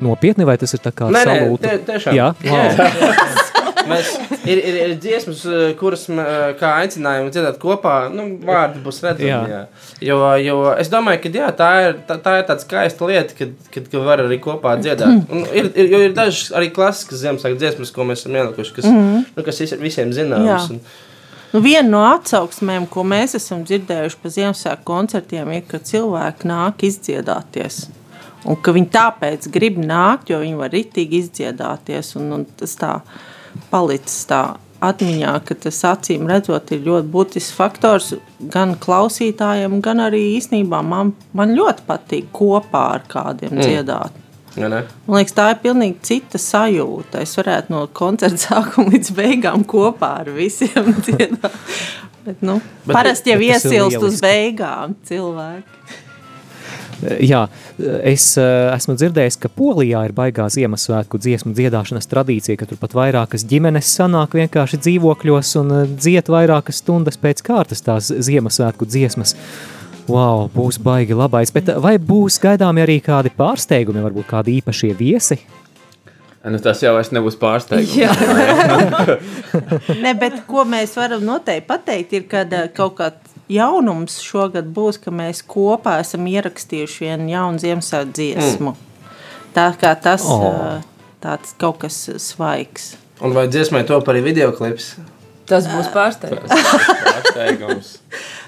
Nopietni, 0.04 0.44
vai 0.46 0.58
tas 0.60 0.74
ir 0.76 0.82
tā 0.84 0.92
kā 0.92 1.08
Nē, 1.14 1.22
nē, 1.24 1.34
salūta? 1.40 1.70
tie- 1.70 1.82
tiešām. 1.88 2.16
Jā, 2.18 2.34
wow. 2.44 3.42
Mēs, 3.84 4.14
ir, 4.48 4.60
ir, 4.64 4.76
ir 4.80 4.92
dziesmas, 4.96 5.42
eh, 5.44 5.74
kuras 5.76 6.06
mē, 6.08 6.24
kā 6.56 6.70
aicinājām 6.86 7.26
dziedāt 7.36 7.58
kopā. 7.60 8.08
Nu, 8.14 8.30
vārdi 8.48 8.80
būs 8.80 9.02
redzami. 9.04 9.28
Jā. 9.28 9.42
Jā. 9.52 9.60
Jo, 10.08 10.20
jo 10.40 10.56
es 10.80 10.88
domāju, 10.92 11.20
ka 11.26 11.32
jā, 11.36 11.50
tā, 11.60 11.70
ir, 11.90 11.98
tā, 12.08 12.16
tā 12.24 12.38
ir 12.40 12.46
tāda 12.48 12.64
skaista 12.64 13.10
lieta, 13.10 13.36
kad, 13.36 13.52
kad, 13.74 13.90
kad 13.92 14.06
var 14.08 14.24
arī 14.24 14.40
kopā 14.44 14.78
dziedāt. 14.80 15.28
Un 15.28 15.44
ir, 15.52 15.68
ir, 15.76 15.92
jo 15.92 16.00
ir 16.08 16.16
dažas 16.16 16.54
arī 16.56 16.72
klasiskas 16.72 17.20
Ziemassvētku 17.26 17.60
dziesmas, 17.60 17.92
ko 17.92 18.08
mēs 18.08 18.24
esam 18.24 18.40
ielikuši, 18.40 18.76
kas, 18.80 18.88
mm. 18.88 19.02
-hmm. 19.04 19.26
nu, 19.36 19.44
kas 19.50 19.60
vis- 19.66 19.80
visiem 19.84 20.16
zināmas. 20.16 20.72
Nu, 21.54 21.62
viena 21.62 21.86
no 21.86 22.00
atsauksmēm, 22.10 22.88
ko 22.90 23.04
mēs 23.06 23.36
esam 23.38 23.62
dzirdējuši 23.68 24.18
pa 24.24 24.32
Ziemassvētku 24.34 24.88
koncertiem, 24.88 25.52
ir, 25.54 25.68
ka 25.70 25.78
cilvēki 25.78 26.50
nāk 26.50 26.82
izdziedāties. 26.88 27.84
Un 28.50 28.58
ka 28.60 28.74
viņi 28.76 28.90
tāpēc 28.92 29.46
grib 29.54 29.78
nākt, 29.78 30.34
jo 30.34 30.42
viņi 30.42 30.58
var 30.60 30.74
ritīgi 30.74 31.22
izdziedāties. 31.22 32.16
Un, 32.18 32.32
un 32.40 32.48
tas 32.58 32.74
tā 32.80 32.96
palicis 33.70 34.26
tā 34.32 34.42
atmiņā, 34.84 35.36
ka 35.46 35.56
tas 35.68 35.84
acīm 35.94 36.26
redzot 36.28 36.74
ir 36.74 36.82
ļoti 36.88 37.12
būtisks 37.14 37.54
faktors 37.56 38.10
gan 38.52 38.74
klausītājiem, 38.82 39.78
gan 39.86 40.02
arī 40.10 40.26
īstenībā 40.40 40.82
man, 40.84 41.14
man 41.38 41.54
ļoti 41.56 41.86
patīk 41.88 42.34
kopā 42.36 42.84
ar 42.98 43.08
kādiem 43.14 43.54
mm. 43.54 43.64
dziedāt. 43.64 44.23
Ja? 44.58 44.70
Man 44.70 45.20
liekas, 45.20 45.36
tā 45.38 45.50
ir 45.54 45.60
pilnīgi 45.64 45.98
cita 46.06 46.42
sajūta. 46.42 47.24
Es 47.26 47.36
varētu 47.40 47.74
no 47.74 47.84
koncerta 47.96 48.42
sākuma 48.48 48.94
līdz 48.94 49.14
beigām 49.18 49.66
kopā 49.68 50.16
ar 50.24 50.32
visiem 50.36 50.94
dziedāt. 51.06 51.62
Bet, 52.24 52.40
nu, 52.46 52.60
Bet- 52.86 52.96
parasti 52.96 53.34
jau 53.34 53.40
bet 53.42 53.50
iesilst 53.52 54.06
uz 54.08 54.22
beigām 54.24 54.96
cilvēki. 55.08 56.02
Jā, 57.20 57.42
es 58.08 58.26
eh, 58.40 58.70
esmu 58.72 58.96
dzirdējis, 58.96 59.38
ka 59.44 59.50
Polijā 59.52 60.06
ir 60.08 60.14
baigā 60.16 60.46
Ziemassvētku 60.54 61.20
dziesmu 61.20 61.52
dziedāšanas 61.58 62.08
tradīcija, 62.08 62.56
ka 62.60 62.68
tur 62.70 62.80
pat 62.80 62.96
vairākas 62.96 63.44
ģimenes 63.50 63.90
sanāk 63.98 64.38
vienkārši 64.38 64.80
dzīvokļos 64.86 65.54
un 65.60 65.76
eh, 65.82 65.94
dzied 66.00 66.32
vairākas 66.32 66.80
stundas 66.84 67.20
pēc 67.20 67.44
kārtas 67.46 67.84
tās 67.84 68.12
Ziemassvētku 68.14 68.88
dziesmas. 68.88 69.36
Wow, 70.12 70.50
būs 70.52 70.80
baigi 70.84 71.16
labais, 71.16 71.52
bet 71.56 71.70
eh, 71.72 71.80
vai 71.80 71.96
būs 71.98 72.40
gaidāmi 72.44 72.84
arī 72.84 72.98
kādi 73.04 73.32
pārsteigumi, 73.34 74.04
varbūt 74.04 74.28
kādi 74.30 74.58
īpašie 74.60 74.92
viesi? 75.00 75.40
Nu, 76.44 76.60
tas 76.60 76.82
jau 76.84 76.92
vairs 76.98 77.14
nebūs 77.16 77.38
pārsteigums. 77.40 77.94
Jā. 77.96 78.12
ne, 80.04 80.12
bet 80.20 80.42
ko 80.50 80.66
mēs 80.68 80.98
varam 81.00 81.24
noteikti 81.24 81.70
pateikt, 81.70 82.18
ir, 82.18 82.26
ka 82.28 82.44
kaut 82.76 82.98
kāds 82.98 83.38
jaunums 83.52 84.18
šogad 84.24 84.68
būs, 84.76 85.00
ka 85.04 85.14
mēs 85.16 85.40
kopā 85.48 86.02
esam 86.04 86.28
ierakstījuši 86.28 87.08
vienu 87.08 87.32
jaunu 87.32 87.64
Ziemassvētku 87.64 88.18
dziesmu. 88.20 88.76
Mm. 88.76 89.10
Tā 89.56 89.70
kā 89.80 89.94
tas 89.96 90.28
Oh. 90.28 90.50
oh. 90.50 90.84
tāds 91.24 91.56
kaut 91.62 91.80
kas 91.86 92.04
svaigs. 92.20 92.98
Un 93.24 93.32
vai 93.32 93.48
dziesmai 93.48 93.86
top 93.88 94.12
arī 94.12 94.24
video 94.26 94.52
klips? 94.52 94.98
Tas 95.48 95.68
būs 95.72 95.92
pārsteigums. 95.96 96.52
Pārsteigums. 96.52 97.98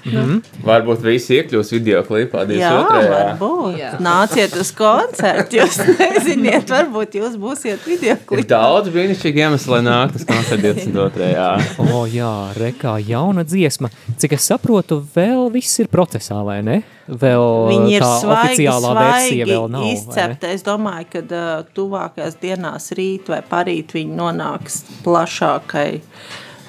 Mhm. 0.06 0.42
Varbūt 0.66 1.00
visi 1.02 1.38
iekļūs 1.40 1.70
video 1.74 2.02
klipā 2.06 2.44
Jā, 2.50 2.70
22. 2.70 3.08
varbūt. 3.12 3.78
Jā. 3.80 3.90
Nāciet 4.02 4.54
uz 4.60 4.70
koncertu. 4.76 5.58
Jūs 5.58 5.78
neziniet, 6.00 6.70
varbūt 6.70 7.16
jūs 7.18 7.34
būsiet 7.40 7.82
video 7.86 8.14
Ir 8.14 8.22
klipā. 8.28 8.46
daudz 8.54 8.90
brīnišķīgu 8.94 9.42
iemeslu, 9.44 9.74
lai 9.76 9.82
nāktu 9.86 10.20
uz 10.22 10.26
koncertu 10.28 10.62
22. 10.72 11.30
Jā. 11.34 11.48
O, 11.96 12.04
jā, 12.10 12.32
rekā 12.58 12.96
jauna 13.08 13.42
dziesma. 13.46 13.90
Cik 14.20 14.36
es 14.36 14.46
saprotu, 14.50 15.00
vēl 15.14 15.50
viss 15.54 15.80
ir 15.82 15.88
procesā, 15.92 16.38
vai 16.46 16.60
ne? 16.66 16.80
Vēl 17.06 17.68
Viņi 17.70 17.92
ir 17.94 18.02
tā 18.02 18.12
svaigi, 18.20 18.66
oficiālā 18.66 18.94
versija 18.96 19.44
svaigi 19.46 19.50
vēl 19.52 19.68
nav. 19.70 19.84
izcepti. 19.92 20.48
Es 20.56 20.64
domāju, 20.66 21.06
ka 21.12 21.20
uh, 21.22 21.68
tuvākajās 21.76 22.38
dienās, 22.42 22.88
rīt 22.98 23.28
vai 23.30 23.38
parīt, 23.46 23.94
viņi 23.94 24.16
nonāks 24.18 24.80
plašākai 25.04 26.00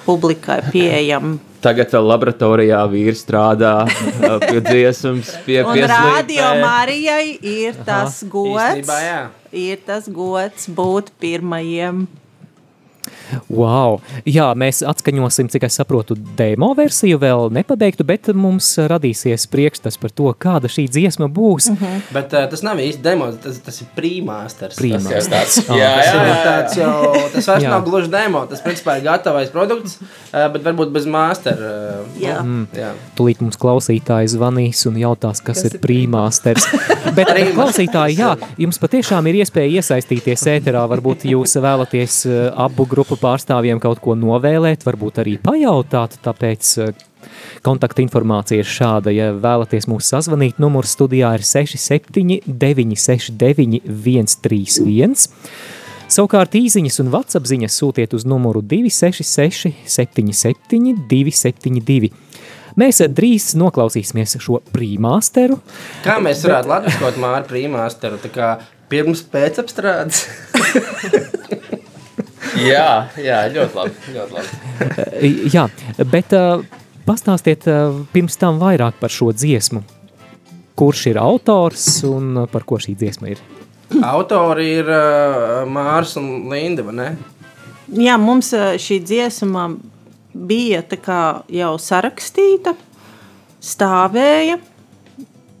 publikai 0.06 0.60
pieejam. 0.72 1.38
Tagad 1.64 1.90
vēl 1.90 2.06
laboratorijā 2.06 2.78
vīrs 2.92 3.24
strādā 3.24 3.72
pie 3.88 4.60
dziesmas, 4.68 5.32
pie 5.46 5.58
Un 5.64 5.74
pie 5.74 5.88
radio. 5.90 6.52
Marijai 6.62 7.34
ir 7.42 7.78
tas 7.86 8.20
gods, 8.30 8.62
Īstenībā, 8.62 8.98
jā. 9.02 9.18
ir 9.50 9.82
tas 9.86 10.06
gods 10.06 10.68
būt 10.70 11.10
pirmajiem. 11.18 12.04
Wow. 13.48 13.98
Jā, 14.28 14.50
mēs 14.58 14.82
atskaņosim, 14.86 15.48
cik 15.52 15.66
es 15.68 15.76
saprotu, 15.80 16.16
demo 16.38 16.70
versiju 16.78 17.18
vēl 17.22 17.48
nepabeigtu, 17.54 18.04
bet 18.08 18.30
mums 18.36 18.70
radīsies 18.90 19.46
priekšstats 19.52 19.98
par 20.00 20.10
to, 20.14 20.30
kāda 20.38 20.70
šī 20.72 20.86
dziesma 20.88 21.28
būs. 21.32 21.70
Mhm. 21.74 22.02
Bet 22.14 22.32
uh, 22.36 22.46
tas 22.50 22.62
nav 22.66 22.80
īsti 22.82 23.02
demo, 23.04 23.30
tas, 23.42 23.58
tas 23.64 23.80
ir 23.84 23.90
prīmāsters. 23.96 24.78
Pre-masters. 24.78 25.28
Tas, 25.28 25.58
Ah. 25.68 25.76
jā, 25.76 25.88
Tas 25.98 26.06
jā, 26.06 26.14
ir 26.14 26.28
jā. 26.28 26.36
Tāds 26.48 26.76
jau, 26.78 27.14
tas 27.34 27.46
vairs 27.50 27.64
Jā. 27.64 27.70
nav 27.72 27.82
gluži 27.84 28.10
demo, 28.12 28.44
tas 28.48 28.60
principā 28.64 28.96
ir 28.98 29.04
gatavais 29.04 29.50
produkts, 29.52 29.98
uh, 30.00 30.46
bet 30.54 30.62
varbūt 30.64 30.92
bez 30.94 31.06
master. 31.06 31.58
Uh, 31.58 32.20
Jā. 32.22 32.38
Mm. 32.42 32.66
jā. 32.76 32.92
Tūlīt 33.18 33.42
mums 33.44 33.58
klausītāji 33.60 34.30
zvanīs 34.32 34.84
un 34.88 34.96
jautās, 35.02 35.42
kas, 35.42 35.58
Kas 35.58 35.62
kas 35.64 35.74
ir 35.74 35.80
prīmāsters. 35.82 36.66
Bet, 37.16 37.26
Prīmasters. 37.26 37.54
klausītāji, 37.56 38.16
jā, 38.20 38.30
jums 38.60 38.78
patiešām 38.78 39.26
ir 39.30 39.40
iespēja 39.42 39.80
iesaistīties 39.80 40.44
ēterā. 40.54 40.82
Varbūt 40.92 41.24
jūs 41.32 41.56
vēlaties 41.64 42.18
eh, 42.28 42.36
abu 42.54 42.86
grupu 42.86 43.16
pārstāvjiem 43.22 43.80
kaut 43.82 44.00
ko 44.04 44.16
novēlēt, 44.18 44.86
varbūt 44.86 45.22
arī 45.22 45.36
pajautāt. 45.42 46.18
Tāpēc 46.24 46.70
eh, 46.84 46.92
kontakta 47.66 48.02
informācija 48.04 48.62
ir 48.62 48.68
šāda. 48.68 49.14
Ja 49.14 49.32
vēlaties 49.36 49.88
mūs 49.90 50.10
sazvanīt, 50.12 50.60
numurs 50.62 50.94
studijā 50.96 51.34
ir 51.38 51.46
67 51.46 52.40
969 52.46 53.82
131. 53.88 55.18
Savukārt 56.08 56.54
īsiņas 56.56 57.02
un 57.02 57.10
WhatsApp 57.12 57.48
ziņas 57.50 57.74
sūtiet 57.82 58.14
uz 58.16 58.24
numuru 58.24 58.62
266 58.64 59.74
77 59.84 60.94
272. 61.10 62.08
Mēs 62.78 63.02
drīz 63.12 63.50
noklausīsimies 63.58 64.38
šo 64.40 64.62
prīmāsteru. 64.72 65.58
Kā 66.04 66.16
mēs 66.24 66.44
varētu 66.46 66.72
latviskot 66.72 67.20
māru 67.20 67.48
prīmāsteru? 67.50 68.20
Tā 68.22 68.32
kā 68.32 68.52
pirms 68.88 69.24
pēcapstrādes? 69.28 70.24
Jā, 72.58 73.08
jā, 73.20 73.42
ļoti 73.54 73.78
labi. 73.78 73.94
Ļoti 74.14 74.36
labi. 74.36 75.30
Jā, 75.52 75.66
bet 76.10 76.34
uh, 76.36 76.64
pastāstiet 77.06 77.66
uh, 77.70 78.00
pirms 78.12 78.38
tam 78.40 78.60
vairāk 78.62 78.98
par 79.00 79.12
šo 79.12 79.30
dziesmu. 79.36 79.84
Kurš 80.78 81.08
ir 81.12 81.20
autors 81.22 81.86
un 82.06 82.44
par 82.52 82.66
ko 82.66 82.78
šī 82.82 82.94
dziesma 82.98 83.32
ir? 83.34 83.42
Autori 84.04 84.68
ir 84.78 84.90
uh, 84.92 85.64
Mārs 85.68 86.16
un 86.20 86.48
Linda, 86.52 86.84
vai 86.86 86.96
ne? 86.98 87.08
Jā, 87.98 88.18
mums 88.20 88.52
šī 88.52 88.98
dziesma 89.00 89.70
bija 90.36 90.82
tā 90.86 90.98
kā 91.00 91.20
jau 91.50 91.72
sarakstīta, 91.80 92.74
stāvēja, 93.64 94.58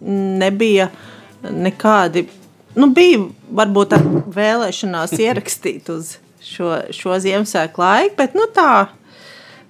nebija 0.04 0.90
nekādi, 1.42 2.26
nu 2.78 2.90
bija 2.94 3.24
varbūt 3.58 3.94
tā 3.94 4.00
vēlēšanās 4.36 5.16
ierakstīt 5.18 5.88
uz 5.94 6.18
šo, 6.48 6.72
šo 6.94 7.18
Ziemassvētku 7.22 7.82
laiku, 7.82 8.14
bet 8.18 8.36
nu 8.38 8.46
tā 8.54 8.88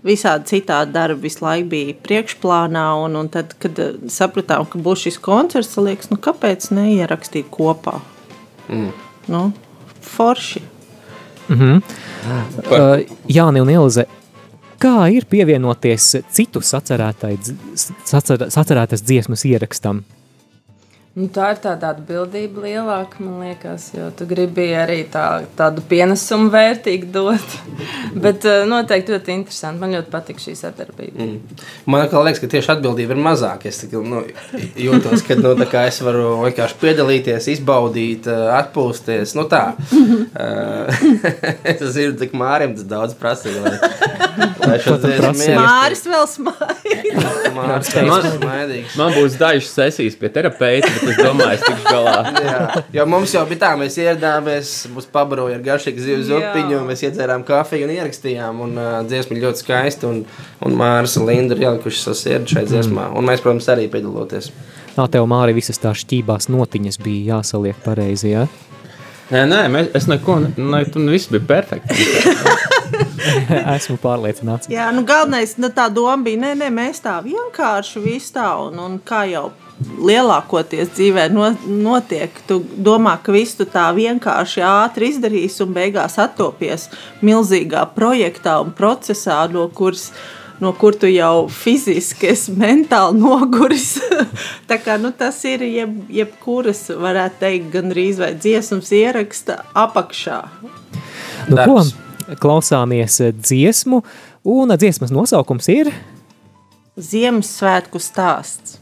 visādi 0.07 0.47
citādi 0.53 0.95
darbi 0.95 1.27
visu 1.27 1.45
laiku 1.45 1.69
bija 1.73 1.95
priekšplānā, 2.07 2.87
un, 3.05 3.17
un 3.19 3.31
tad, 3.33 3.55
kad 3.63 3.79
ā, 3.83 3.89
sapratām, 4.13 4.67
ka 4.71 4.81
būs 4.83 5.07
šis 5.07 5.19
koncerts, 5.23 5.77
liekas, 5.81 6.11
nu 6.13 6.19
kāpēc 6.23 6.71
neierakstīt 6.75 7.47
kopā? 7.55 7.99
Mm. 8.69 8.93
Nu, 9.33 9.43
forši. 10.05 10.63
Mhm. 11.49 11.83
Uh, 12.69 13.01
Jāni 13.33 13.61
un 13.65 13.71
Ilze, 13.73 14.05
kā 14.83 15.09
ir 15.15 15.25
pievienoties 15.31 16.05
citu 16.35 16.61
sacerētas 16.63 17.51
dziesmas 19.03 19.45
ierakstam? 19.49 20.05
Nu, 21.19 21.27
tā 21.35 21.49
ir 21.51 21.59
tāda 21.59 21.89
atbildība 21.97 22.63
lielāka, 22.63 23.19
man 23.25 23.41
liekas, 23.43 23.89
jo 23.97 24.07
tu 24.15 24.27
gribi 24.31 24.69
arī 24.79 25.01
tā, 25.11 25.25
tādu 25.59 25.83
pienesumu 25.91 26.47
vērtīgu 26.53 27.09
dot. 27.11 27.57
Bet 28.25 28.47
eh, 28.47 28.63
noteikti 28.69 29.17
ļoti 29.17 29.35
interesanti. 29.35 29.83
Man 29.83 29.97
ļoti 29.97 30.13
patīk 30.13 30.39
šī 30.43 30.55
sadarbība. 30.61 31.27
Mm. 31.27 31.65
Man 31.91 32.05
liekas, 32.07 32.39
ka 32.43 32.51
tieši 32.53 32.71
atbildība 32.77 33.17
ir 33.17 33.23
mazāka. 33.25 33.67
Es 33.67 33.83
tā 33.83 33.89
kā, 33.91 34.03
nu, 34.05 34.23
jūtos, 34.79 35.25
ka 35.27 35.35
nu, 35.41 35.57
tā 35.59 35.67
kā 35.73 35.85
es 35.91 35.99
varu 36.07 36.37
vienkārši 36.45 36.79
piedalīties, 36.85 37.51
izbaudīt, 37.57 38.31
eh, 38.31 38.47
atpūsties. 38.61 39.35
Nu, 39.39 39.49
tā. 39.51 39.65
Eh, 40.39 40.99
es 41.73 41.81
zinu, 41.95 42.15
cik 42.21 42.35
Mārim 42.39 42.75
tas 42.77 42.87
daudz 42.87 43.15
prasīja. 43.19 43.63
Lai, 43.65 44.79
lai. 44.79 45.49
Māris 45.57 46.05
vēl 46.07 46.27
smaida. 46.31 46.78
Man- 47.59 47.83
man, 48.97 49.13
būs 49.17 49.35
dažas 49.41 49.71
sesijas 49.75 50.17
pie 50.19 50.29
terapeita, 50.33 50.89
bet 50.95 51.09
es 51.11 51.19
domāju, 51.19 51.57
es 51.57 51.65
tikšu 51.65 51.89
galā. 51.89 52.15
Jā, 52.45 52.83
jo 52.95 53.07
mums 53.11 53.33
jau 53.35 53.43
bija 53.49 53.63
tā, 53.65 53.71
mēs 53.81 53.97
ieradāmies, 53.99 54.71
mums 54.93 55.09
pabaroja 55.13 55.57
ar 55.59 55.65
garšīgu 55.67 56.05
zivs 56.05 56.31
Jā. 56.31 56.39
zupiņu, 56.53 56.81
mēs 56.87 57.03
iedzērām 57.09 57.45
kafiju 57.49 57.89
un 57.89 57.95
ierakstījām. 57.97 58.63
Un 58.65 58.79
uh, 58.79 58.93
dziesma 59.09 59.41
ļoti 59.43 59.65
skaista, 59.65 60.11
un, 60.13 60.23
un 60.65 60.79
Māris 60.79 61.19
un 61.21 61.27
Linda 61.29 61.59
ir 61.59 61.67
ielikuši 61.67 62.05
savu 62.05 62.21
sirdi 62.21 62.55
šai 62.55 62.65
dziesmā. 62.71 63.11
Un 63.19 63.29
mēs, 63.29 63.43
protams, 63.45 63.69
arī 63.75 63.89
piedalāmies. 63.93 64.53
Nā, 64.95 65.09
tev 65.11 65.29
Māri 65.31 65.57
visas 65.59 65.83
tās 65.83 66.05
šķībās 66.05 66.51
notiņas 66.55 67.03
bija 67.03 67.37
jāsaliek 67.37 67.79
pareizi, 67.85 68.35
jā? 68.37 68.49
Nē, 69.29 69.45
nē, 69.51 69.65
mēs, 69.73 69.91
es 69.99 70.07
neko, 70.09 70.41
ne, 70.57 70.85
tu 70.89 71.03
viss 71.05 71.29
bija 71.33 71.45
perfekti. 71.51 71.97
Esmu 73.77 73.99
pārliecināts. 74.03 74.71
Jā, 74.73 74.89
nu 74.95 75.05
galvenais, 75.09 75.57
nu, 75.61 75.71
tā 75.75 75.89
doma 75.93 76.19
bija, 76.25 76.43
nē, 76.47 76.53
nē, 76.63 76.69
mēs 76.75 77.03
tā 77.05 77.19
vienkārši 77.25 78.05
visu 78.05 78.35
tā, 78.37 78.51
un, 78.67 78.79
un 78.85 78.99
kā 79.05 79.25
jau 79.31 79.49
lielākoties 79.79 80.91
dzīvē 80.97 81.29
no, 81.31 81.53
notiek, 81.67 82.35
tu 82.49 82.61
domā, 82.75 83.15
ka 83.23 83.35
visu 83.35 83.61
tu 83.61 83.69
tā 83.71 83.87
vienkārši 83.95 84.65
ātri 84.67 85.13
izdarīsi 85.13 85.63
un 85.65 85.77
beigās 85.77 86.19
attopies 86.19 86.89
milzīgā 87.23 87.85
projektā 87.95 88.59
un 88.65 88.75
procesā, 88.75 89.45
no 89.53 89.69
kuras 89.71 90.11
no 90.59 90.73
kur 90.75 90.97
tu 90.99 91.07
jau 91.07 91.47
fiziski 91.55 92.33
esi 92.33 92.55
mentāli 92.59 93.21
noguris. 93.21 93.93
Tā 94.71 94.81
kā, 94.83 94.97
nu, 94.99 95.13
tas 95.15 95.39
ir 95.47 95.63
jeb, 95.63 95.95
jebkuras, 96.11 96.89
varētu 96.99 97.39
teikt, 97.45 97.71
gandrīz 97.77 98.19
vai 98.19 98.33
dziesmas 98.35 98.91
ieraksta 98.91 99.61
apakšā. 99.87 100.41
Nu, 101.47 101.55
Darbs. 101.55 101.95
ko? 101.95 102.08
Klausāmies 102.37 103.21
eh, 103.25 103.33
dziesmu, 103.33 104.03
un 104.45 104.77
dziesmas 104.77 105.15
nosaukums 105.15 105.69
ir 105.73 105.93
Ziemassvētku 106.99 108.01
stāsts. 108.03 108.78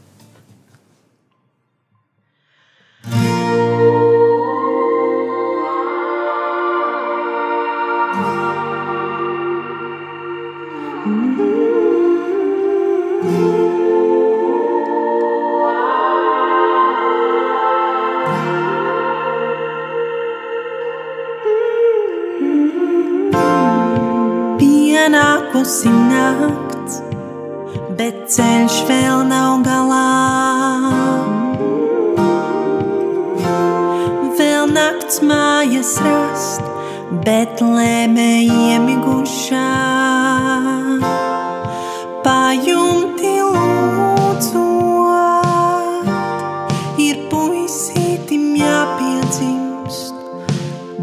Pienākusi 25.67 25.91
nakts, 25.91 27.01
bet 27.99 28.21
ceļš 28.31 28.75
vēl 28.87 29.25
nav 29.27 29.65
galā. 29.65 29.97
Vēl 34.37 34.71
nakts 34.71 35.19
mājas 35.19 35.91
rast, 36.05 36.63
bet 37.25 37.59
lēmē 37.59 38.29
iemigušā. 38.47 39.65
Pajumti 42.23 43.35
lūdzot, 43.57 44.47
ir 47.09 47.19
puisītim 47.27 48.55
jāpiedzimst 48.63 50.15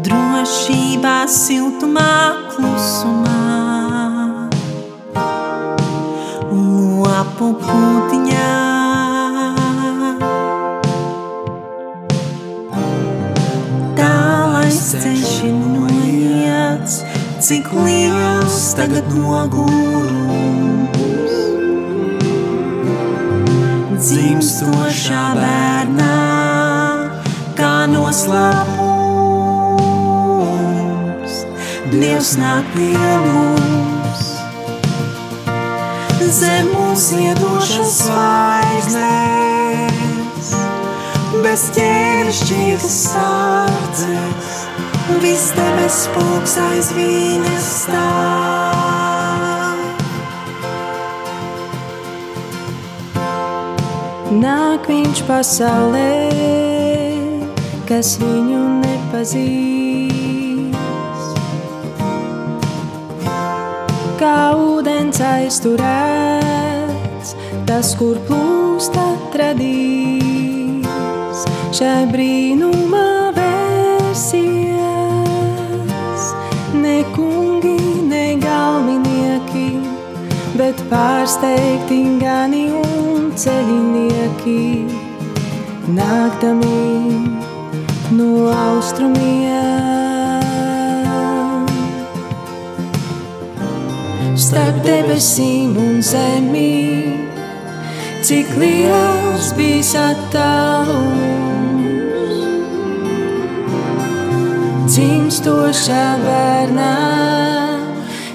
drošībā, 0.09 1.17
siltumā, 1.29 2.11
klusumā. 2.49 3.34
Pūtiņā. 7.61 8.51
Tālais 13.99 14.77
ceļš 14.91 15.33
ir 15.49 15.55
noiets, 15.61 16.95
cik 17.47 17.65
liels 17.77 18.59
tagad 18.79 19.07
nogurums. 19.15 19.75
Dzimstošā 23.95 25.25
bērnā, 25.39 26.19
kā 27.57 27.75
noslēpums, 27.95 28.95
Dievs 31.95 32.31
nāk 32.41 32.65
pie 32.75 32.95
mums. 33.27 33.94
Zem 36.25 36.71
mūs 36.73 37.11
iedošas 37.13 37.91
zvaigznes, 38.07 38.97
bez 41.43 41.61
ķēnišķīgas 41.75 42.95
sārdzes, 43.11 44.55
viss 45.21 45.53
debes 45.53 45.99
pulks 46.15 46.57
aiz 46.63 46.89
viņas 46.97 47.67
stāv. 47.83 49.05
Nāk 54.41 54.89
viņš 54.89 55.21
pasaulē, 55.29 56.09
kas 57.85 58.17
viņu 58.23 58.63
nepazīst. 58.81 59.85
Kā 64.15 64.55
ūdens 65.15 65.23
aizturēts, 65.23 67.29
tas, 67.65 67.95
kur 67.95 68.17
plūst 68.27 68.91
atradīs. 68.99 70.83
Šai 71.71 72.05
brīnumā 72.11 73.31
versies, 73.35 74.43
ne 76.73 77.03
kungi, 77.15 77.77
ne 78.09 78.35
galvinieki, 78.43 79.79
bet 80.57 80.75
pārsteigti 80.91 82.19
gani 82.19 82.67
un 82.75 83.31
ceļinieki 83.35 84.87
nākdami 85.95 87.19
no 88.11 88.51
austrumiem. 88.51 89.74
Starp 94.55 94.77
debesīm 94.85 95.73
un 95.75 95.97
zemi 95.99 97.19
cik 98.23 98.53
liels 98.55 99.49
bija 99.57 100.03
attālums. 100.13 101.25
Dzimstošā 104.87 106.05
bērnā, 106.23 106.95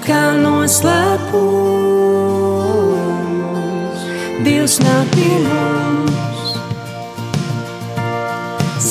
kā 0.05 0.21
noslēpums, 0.43 1.41
Dievs 4.45 4.77
nāk 4.85 5.09
pie 5.17 5.35
mums. 5.49 6.53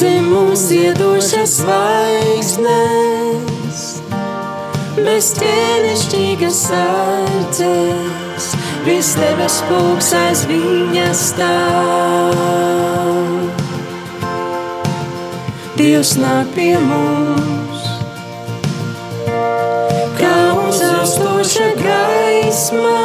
Zem 0.01 0.27
mums 0.35 0.67
iedošas 0.75 1.51
zvaigznes, 1.63 3.20
bez 5.05 5.27
ķēnišķīgas 5.39 6.57
sardzes, 6.69 8.47
viss 8.87 9.17
debes 9.19 9.57
pūks 9.69 10.09
aiz 10.19 10.41
viņa 10.51 11.09
stāv. 11.17 13.17
Dievs 15.79 16.13
nāk 16.21 16.47
pie 16.57 16.75
mums, 16.85 17.81
kā 20.21 20.37
uzaustoša 20.67 21.69
gaisma, 21.81 23.01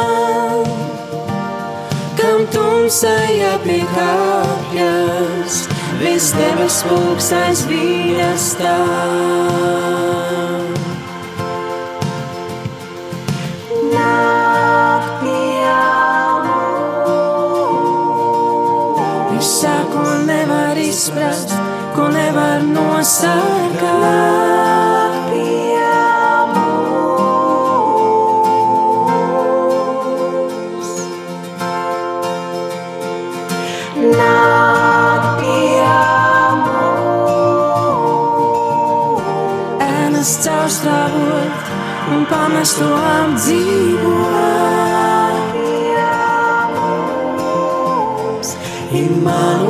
kam 2.20 2.40
tumsai 2.52 3.30
jāpiekāpjas, 3.38 5.54
viss 6.02 6.26
debes 6.36 6.76
pūks 6.90 7.28
aiz 7.40 7.60
viņa 7.70 8.30
stāv. 8.50 10.65
Izprast, 20.96 21.50
ko 21.94 22.08
nevar 22.08 22.62
nosargāt. 22.64 23.84
Pie 25.28 25.76
mums. 26.54 27.68
Nāk 34.16 35.22
pie 35.42 35.92
mums. 36.64 37.84
Ēnas 39.90 40.32
caurstrāvot 40.46 41.56
un 42.16 42.20
pamesto 42.32 42.88
apdzīvot. 43.12 44.56
Immanuels, 48.96 49.65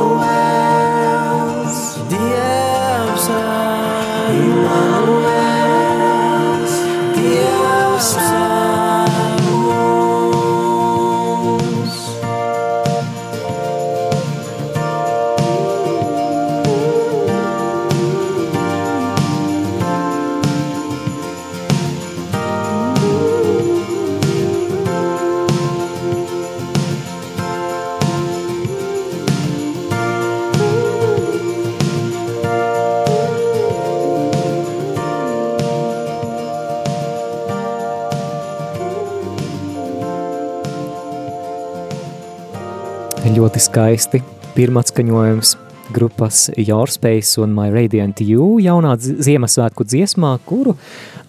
Ļoti 43.47 43.61
skaisti. 43.63 44.19
Pirmā 44.57 44.81
skaņojums 44.83 45.53
grupas 45.95 46.49
Yourspējas 46.59 47.29
un 47.39 47.53
My 47.55 47.69
Radiant 47.71 48.19
You 48.19 48.57
jaunā 48.59 48.97
Ziemassvētku 48.99 49.85
dziesmā, 49.87 50.33
kuru 50.43 50.73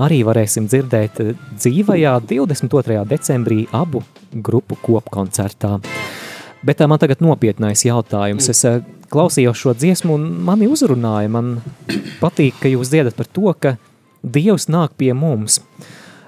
arī 0.02 0.24
varēsim 0.26 0.66
dzirdēt 0.66 1.20
eh, 1.22 1.28
dzīvajā 1.54 2.16
22. 2.26 2.96
decembrī 3.12 3.61
abu 3.70 4.02
grupu 4.35 4.74
kopkoncertā. 4.83 5.76
Bet 6.66 6.81
tā 6.81 6.88
man 6.90 6.98
tagad 6.98 7.22
nopietnais 7.22 7.85
jautājums. 7.87 8.50
Es 8.50 8.64
eh, 8.66 8.81
klausījos 9.14 9.62
šo 9.62 9.76
dziesmu 9.78 10.16
un 10.18 10.24
mani 10.48 10.66
uzrunāja. 10.66 11.31
Man 11.31 11.61
patīk, 12.18 12.59
ka 12.64 12.72
jūs 12.72 12.90
dziedat 12.90 13.14
par 13.20 13.31
to, 13.31 13.52
ka 13.54 13.76
Dievs 14.26 14.66
nāk 14.66 14.98
pie 14.98 15.12
mums. 15.14 15.61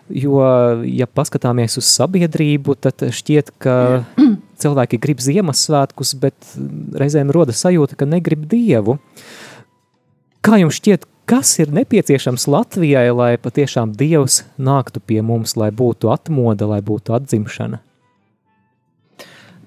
Jo, 0.07 0.39
ja 0.87 1.11
paskatāmies 1.11 1.81
uz 1.83 1.91
sabiedrību, 1.91 2.79
tad 2.79 3.03
šķiet, 3.11 3.51
ka 3.59 3.75
cilvēki 4.63 5.01
grib 5.03 5.23
Ziemassvētkus, 5.25 6.15
bet 6.23 6.53
reizēm 7.01 7.33
rodas 7.35 7.63
sajūta, 7.65 7.99
ka 8.01 8.09
negrib 8.09 8.47
Dievu. 8.51 8.99
Kā 10.45 10.61
jums 10.61 10.79
šķiet, 10.81 11.05
kas 11.31 11.53
ir 11.63 11.73
nepieciešams 11.77 12.49
Latvijai, 12.51 13.09
lai 13.15 13.35
patiešām 13.41 13.93
Dievs 13.99 14.43
nāktu 14.59 15.03
pie 15.05 15.21
mums, 15.23 15.57
lai 15.61 15.71
būtu 15.75 16.11
atmoda, 16.13 16.69
lai 16.71 16.81
būtu 16.85 17.15
atzimšana? 17.19 17.83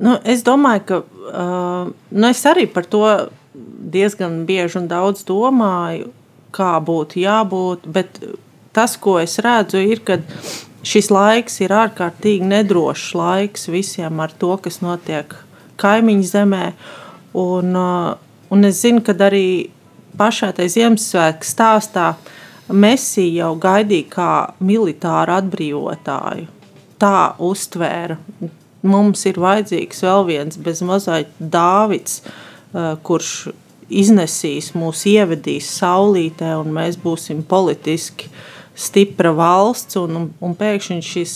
Nu, 0.03 0.17
es 0.25 0.41
domāju, 0.43 0.84
ka 0.89 0.97
uh, 1.03 1.93
nu 1.93 2.27
es 2.27 2.41
arī 2.49 2.65
par 2.67 2.88
to 2.89 3.06
diezgan 3.93 4.41
bieži 4.49 4.82
un 4.82 4.89
daudz 4.91 5.21
domāju, 5.27 6.10
kā 6.53 6.73
būtu 6.84 7.21
jābūt. 7.21 7.86
Bet 7.93 8.19
tas, 8.75 8.97
ko 8.97 9.19
es 9.21 9.38
redzu, 9.43 9.82
ir, 9.86 10.01
ka 10.06 10.19
šis 10.83 11.09
laiks 11.13 11.59
ir 11.63 11.73
ārkārtīgi 11.75 12.47
nedrošs 12.47 13.13
laiks 13.17 13.69
visiem 13.71 14.19
ar 14.23 14.33
to, 14.39 14.55
kas 14.61 14.81
notiek 14.83 15.33
kaimiņu 15.81 16.27
zemē. 16.29 16.65
Un, 17.39 17.75
uh, 17.75 18.13
un 18.53 18.67
es 18.67 18.83
zinu, 18.83 19.01
ka 19.05 19.15
arī 19.27 19.69
pašā 20.19 20.51
tajā 20.57 20.75
Ziemassvētku 20.77 21.47
stāstā 21.47 22.13
Mesija 22.73 23.43
jau 23.43 23.55
gaidīja 23.59 24.09
kā 24.11 24.33
militāru 24.63 25.35
atbrīvotāju. 25.35 26.47
Tā 27.01 27.17
uztvēra. 27.43 28.17
Mums 28.83 29.23
ir 29.27 29.39
vajadzīgs 29.39 30.03
vēl 30.03 30.25
viens 30.27 30.59
bezmazliet 30.59 31.31
Dāvids, 31.39 32.21
uh, 32.23 32.95
kurš 33.03 33.53
iznesīs 33.93 34.71
mūs, 34.77 35.05
ievedīs 35.09 35.67
saulītē, 35.79 36.53
un 36.59 36.73
mēs 36.75 36.97
būsim 37.01 37.43
politiski 37.47 38.29
stipra 38.75 39.33
valsts. 39.36 39.97
Un, 39.99 40.29
un, 40.39 40.55
pēkšņi 40.57 41.05
šis 41.05 41.36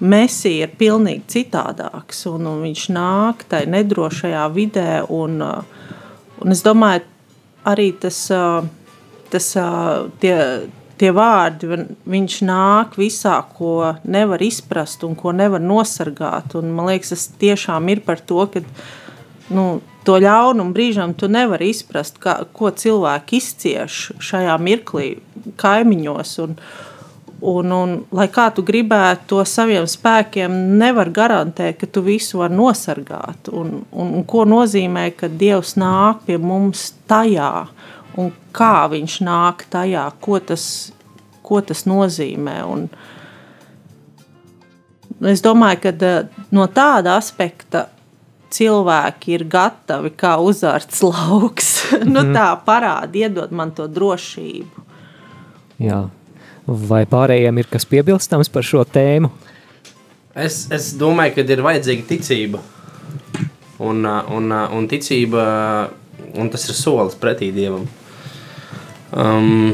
mesija 0.00 0.66
ir 0.66 0.74
pilnīgi 0.80 1.26
citādāks, 1.36 2.24
un, 2.30 2.48
un 2.50 2.64
viņš 2.66 2.88
nāk 2.96 3.46
tajā 3.50 3.70
nedrošajā 3.76 4.44
vidē. 4.54 4.90
Un, 5.12 5.40
uh, 5.44 5.96
un 6.40 6.56
es 6.56 6.64
domāju, 6.66 7.06
arī 7.68 7.90
tas, 8.00 8.22
uh, 8.34 8.62
tas 9.32 9.50
uh, 9.60 10.08
tie, 10.22 10.36
tie 11.00 11.12
vārdi, 11.16 11.68
viņš 12.10 12.40
nāk 12.48 12.96
visā, 13.00 13.38
ko 13.56 13.94
nevar 14.04 14.42
izprast 14.44 15.04
un 15.06 15.16
ko 15.18 15.32
nevar 15.36 15.62
nosargāt. 15.64 16.56
Un, 16.60 16.74
man 16.76 16.90
liekas, 16.92 17.14
tas 17.14 17.28
tiešām 17.40 17.88
ir 17.92 18.02
par 18.04 18.20
to, 18.20 18.44
ka 18.52 18.64
nu, 19.54 19.80
to 20.04 20.16
ļaunumu 20.20 20.74
brīžam 20.76 21.12
tu 21.16 21.28
nevari 21.28 21.70
izprast, 21.74 22.20
kā, 22.22 22.40
ko 22.56 22.70
cilvēki 22.72 23.40
izcieš 23.40 23.98
šajā 24.22 24.56
mirklī, 24.62 25.10
kaimiņos. 25.60 26.32
Un, 26.44 26.56
un, 27.40 27.74
un, 27.76 27.94
lai 28.16 28.26
kā 28.32 28.48
tu 28.56 28.64
gribētu 28.66 29.28
to 29.34 29.44
saviem 29.48 29.88
spēkiem, 29.88 30.56
nevar 30.80 31.12
garantēt, 31.14 31.78
ka 31.80 31.90
tu 31.90 32.04
visu 32.06 32.40
vari 32.40 32.56
nosargāt. 32.56 33.52
Un, 33.52 33.80
un, 33.92 34.14
un 34.20 34.26
ko 34.28 34.46
nozīmē, 34.48 35.10
ka 35.16 35.28
Dievs 35.28 35.76
nāk 35.80 36.24
pie 36.28 36.40
mums 36.40 36.90
tajā, 37.10 37.52
un 38.20 38.32
kā 38.56 38.88
viņš 38.92 39.20
nāk 39.28 39.68
tajā, 39.72 40.08
ko 40.24 40.40
tas, 40.40 40.64
ko 41.44 41.60
tas 41.64 41.84
nozīmē. 41.88 42.60
Un, 42.72 42.88
es 45.28 45.44
domāju, 45.44 45.84
ka 45.84 45.96
eh, 46.08 46.44
no 46.56 46.68
tāda 46.72 47.18
aspekta 47.20 47.88
cilvēki 48.50 49.34
ir 49.36 49.44
gatavi 49.50 50.10
kā 50.18 50.36
uzvārds 50.42 51.02
lauks. 51.10 51.70
nu, 52.06 52.24
tā 52.34 52.48
parāda, 52.66 53.12
iedod 53.26 53.52
man 53.52 53.72
to 53.76 53.86
drošību. 53.90 54.86
Jā. 55.80 56.02
Vai 56.66 57.04
pārējiem 57.08 57.56
ir 57.62 57.66
kas 57.70 57.86
piebilstams 57.88 58.50
par 58.52 58.62
šo 58.66 58.84
tēmu? 58.84 59.30
Es, 60.38 60.66
es 60.70 60.92
domāju, 61.00 61.38
ka 61.38 61.46
ir 61.50 61.62
vajadzīga 61.64 62.04
ticība. 62.06 62.60
Un, 63.80 64.04
un, 64.04 64.52
un 64.52 64.86
ticība, 64.86 65.42
un 66.38 66.50
tas 66.52 66.68
ir 66.68 66.76
solis 66.76 67.16
pretī 67.18 67.48
dievam. 67.56 67.86
Um, 69.10 69.72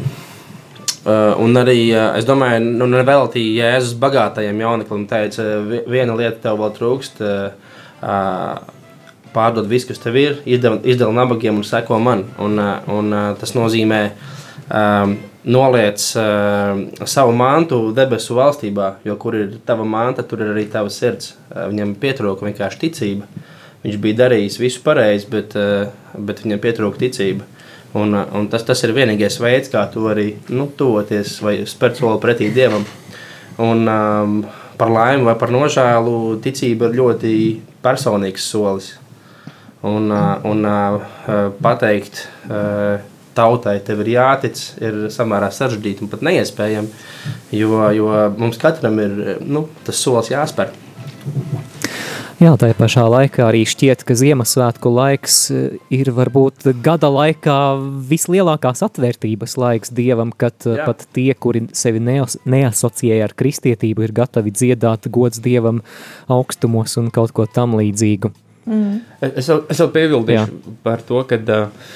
uh, 1.05 1.35
un 1.43 1.59
arī 1.61 1.91
uh, 1.91 2.15
es 2.17 2.25
domāju, 2.25 2.63
nu, 2.79 2.87
nevelti 2.89 3.43
Jēzus 3.59 3.97
bagātajam 4.01 4.63
jauneklim 4.63 5.05
teica, 5.11 5.45
"Vi- 5.67 5.83
viena 5.91 6.15
lieta 6.17 6.39
tev 6.47 6.63
vēl 6.63 6.73
trūkst. 6.79 7.21
Uh, 7.21 7.27
uh, 7.51 7.66
pārdod 9.37 9.69
visu, 9.69 9.91
kas 9.91 10.01
tev 10.03 10.17
ir, 10.21 10.41
izdala, 10.49 11.13
nabagiem 11.21 11.61
un 11.61 11.67
seko 11.67 11.99
man. 12.03 12.25
Un, 12.43 12.61
un, 12.93 13.17
tas 13.41 13.53
nozīmē 13.57 14.03
um, 14.11 15.17
noliec 15.47 16.03
uh, 16.19 17.07
savu 17.07 17.35
mantu 17.37 17.81
debesu 17.97 18.37
valstībā, 18.39 18.97
jo 19.07 19.17
kur 19.21 19.37
ir 19.39 19.59
tava 19.67 19.87
manta, 19.87 20.25
tur 20.27 20.43
ir 20.43 20.55
arī 20.55 20.67
tava 20.73 20.93
sirds. 20.93 21.35
Uh, 21.51 21.69
viņam 21.71 21.95
pietrūka 22.03 22.49
vienkārši 22.49 22.83
ticība. 22.87 23.29
Viņš 23.85 24.01
bija 24.03 24.23
darījis 24.25 24.59
visu 24.59 24.83
pareizi, 24.87 25.29
bet, 25.31 25.55
uh, 25.59 26.17
bet 26.19 26.43
viņam 26.45 26.63
pietrūka 26.65 27.05
ticība. 27.05 27.47
Un, 27.97 28.13
un 28.13 28.49
tas, 28.53 28.65
tas 28.67 28.83
ir 28.85 28.93
vienīgais 28.97 29.39
veids, 29.41 29.71
kā 29.73 29.87
tu 29.93 30.03
vari 30.05 30.33
nu, 30.53 30.67
tuvoties 30.77 31.39
vai 31.45 31.61
spērt 31.69 32.01
soli 32.01 32.21
pretī 32.21 32.51
dievam. 32.53 32.85
Un, 33.63 33.87
um, 33.89 34.41
par 34.77 34.91
laimi 34.93 35.25
vai 35.25 35.37
par 35.41 35.53
nožēlu, 35.55 36.37
ticība 36.45 36.91
ir 36.91 36.99
ļoti 36.99 37.33
personīgs 37.87 38.51
solis. 38.53 38.95
Un, 39.87 40.11
un 40.11 40.67
pateikt 41.63 42.25
tautai, 43.37 43.77
tev 43.85 44.01
ir 44.05 44.15
jātic, 44.17 44.63
ir 44.83 44.99
samērā 45.13 45.51
sarežģīti 45.53 46.07
un 46.07 46.11
pat 46.13 46.25
neiespējami, 46.27 46.89
jo, 47.55 47.83
jo 47.95 48.09
mums 48.41 48.59
katram 48.61 48.99
ir 49.03 49.39
nu, 49.45 49.67
tas 49.87 50.01
solis 50.01 50.33
jāspēr. 50.33 50.73
Jā, 52.37 52.51
tā 52.61 52.69
pašā 52.77 53.07
laikā 53.09 53.47
arī 53.49 53.63
šķiet, 53.65 54.03
ka 54.05 54.13
Ziemassvētku 54.21 54.91
laiks 54.93 55.37
eh, 55.55 55.79
ir 55.97 56.11
varbūt 56.13 56.67
gada 56.85 57.09
laikā 57.09 57.55
vislielākās 58.11 58.85
atvērtības 58.85 59.57
laiks 59.57 59.95
Dievam, 59.97 60.35
kad 60.37 60.67
eh, 60.69 60.75
Jā. 60.77 60.85
pat 60.85 61.07
tie, 61.17 61.31
kuri 61.33 61.63
sevi 61.73 62.03
neas, 62.05 62.37
neasociēja 62.45 63.31
ar 63.31 63.35
kristietību, 63.41 64.05
ir 64.05 64.13
gatavi 64.21 64.53
dziedāt 64.53 65.09
gods 65.09 65.41
Dievam 65.41 65.81
augstumos 66.29 66.99
un 67.01 67.09
kaut 67.15 67.33
ko 67.33 67.49
tam 67.49 67.79
līdzīgu. 67.81 68.35
Mm. 68.69 69.01
Es, 69.31 69.49
vēl, 69.49 69.65
es 69.73 69.81
vēl 69.81 69.91
piebildīšu 69.97 70.45
Jā. 70.45 70.77
par 70.85 71.09
to, 71.09 71.25
ka 71.33 71.41
uh, 71.41 71.91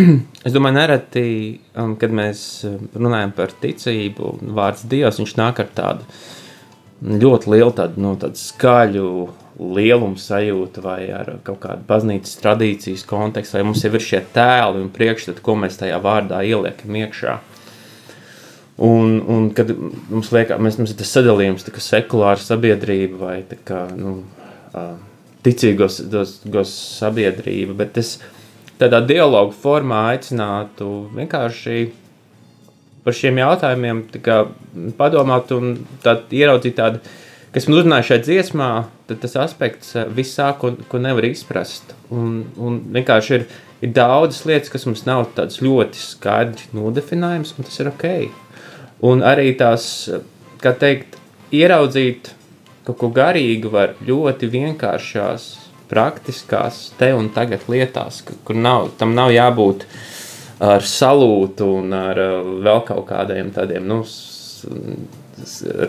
es 0.48 0.56
domāju, 0.56 0.78
nereti, 0.80 1.28
um, 1.76 1.92
kad 2.00 2.16
mēs 2.24 2.64
runājam 2.96 3.36
par 3.36 3.52
ticību, 3.60 4.38
vārds 4.56 4.88
Dievs, 4.88 5.20
viņš 5.20 5.38
nāk 5.44 5.60
ar 5.60 5.72
tādu 5.76 6.08
ļoti 7.04 7.52
lielu, 7.52 7.72
tādu, 7.76 8.00
nu, 8.00 8.16
tādu 8.16 8.40
skaļu, 8.40 9.08
lieluma 9.58 10.18
sajūta 10.18 10.82
vai 10.82 11.00
ar 11.14 11.36
kaut 11.46 11.60
kādu 11.62 11.86
baznīcas 11.88 12.38
tradīcijas 12.42 13.04
kontekstu, 13.06 13.58
vai 13.58 13.66
mums 13.68 13.84
jau 13.84 13.92
ir 13.94 14.02
šie 14.02 14.20
tēli 14.34 14.82
un 14.82 14.92
priekšstati, 14.94 15.42
ko 15.44 15.54
mēs 15.60 15.78
tajā 15.80 16.00
vārdā 16.02 16.42
ieliekam 16.46 16.98
iekšā. 17.04 17.38
Un, 18.82 19.20
un 19.30 19.50
kad 19.54 19.70
mums 20.10 20.32
liekas, 20.34 20.58
mēs, 20.58 20.78
mums 20.80 20.90
ir 20.90 20.98
tas 20.98 21.12
sadalījums, 21.14 21.66
kā 21.70 21.82
sekulāra 21.82 22.42
sabiedrība 22.42 23.20
vai 23.20 23.36
kā, 23.66 23.84
nu, 23.94 24.16
ticīgos 25.46 26.00
dos, 26.10 26.40
dos 26.42 26.72
sabiedrība, 26.98 27.76
bet 27.84 28.00
es 28.02 28.16
tādā 28.80 28.98
dialogu 29.06 29.54
formā 29.62 30.08
aicinātu 30.14 30.88
vienkārši 31.14 31.84
par 33.04 33.14
šiem 33.14 33.38
jautājumiem 33.38 34.00
kā, 34.24 34.40
padomāt 34.98 35.52
un 35.54 35.76
tā, 36.02 36.16
ieraudzīt 36.34 36.78
tādu 36.80 37.02
kas 37.54 37.68
man 37.68 37.78
uzrunāja 37.78 38.08
šajā 38.08 38.22
dziesmā, 38.26 38.70
tad 39.08 39.20
tas 39.22 39.36
aspekts 39.44 39.94
eh, 39.96 40.08
viss 40.10 40.34
sāk, 40.38 40.58
ko, 40.62 40.72
ko 40.90 41.00
nevar 41.02 41.26
izprast. 41.28 41.94
Un, 42.14 42.44
un 42.58 42.80
vienkārši 42.94 43.36
ir, 43.38 43.46
ir 43.84 43.92
daudzas 43.94 44.42
lietas, 44.48 44.72
kas 44.72 44.86
mums 44.88 45.04
nav 45.08 45.28
tādas 45.36 45.60
ļoti 45.64 46.00
skaidri 46.02 46.70
nodefinējamas, 46.76 47.54
un 47.56 47.68
tas 47.68 47.82
ir 47.82 47.90
ok. 47.92 48.08
Un 49.04 49.22
arī 49.26 49.52
tās, 49.58 49.86
kā 50.62 50.74
teikt, 50.80 51.18
ieraudzīt 51.54 52.32
kaut 52.84 52.98
ko 53.00 53.10
garīgu 53.14 53.70
var 53.72 53.94
ļoti 54.04 54.48
vienkāršās, 54.52 55.52
praktiskās, 55.88 56.88
te 56.98 57.10
un 57.14 57.28
tagad 57.32 57.66
lietās, 57.70 58.22
kur 58.24 58.56
nav, 58.56 58.88
tam 58.98 59.12
nav 59.14 59.30
jābūt 59.34 59.84
ar 60.64 60.84
salūtu 60.88 61.68
un 61.80 61.94
ar 61.94 62.18
eh, 62.18 62.38
vēl 62.66 62.82
kaut 62.88 63.06
kādiem 63.12 63.54
tādiem, 63.54 63.86
nu, 63.86 64.02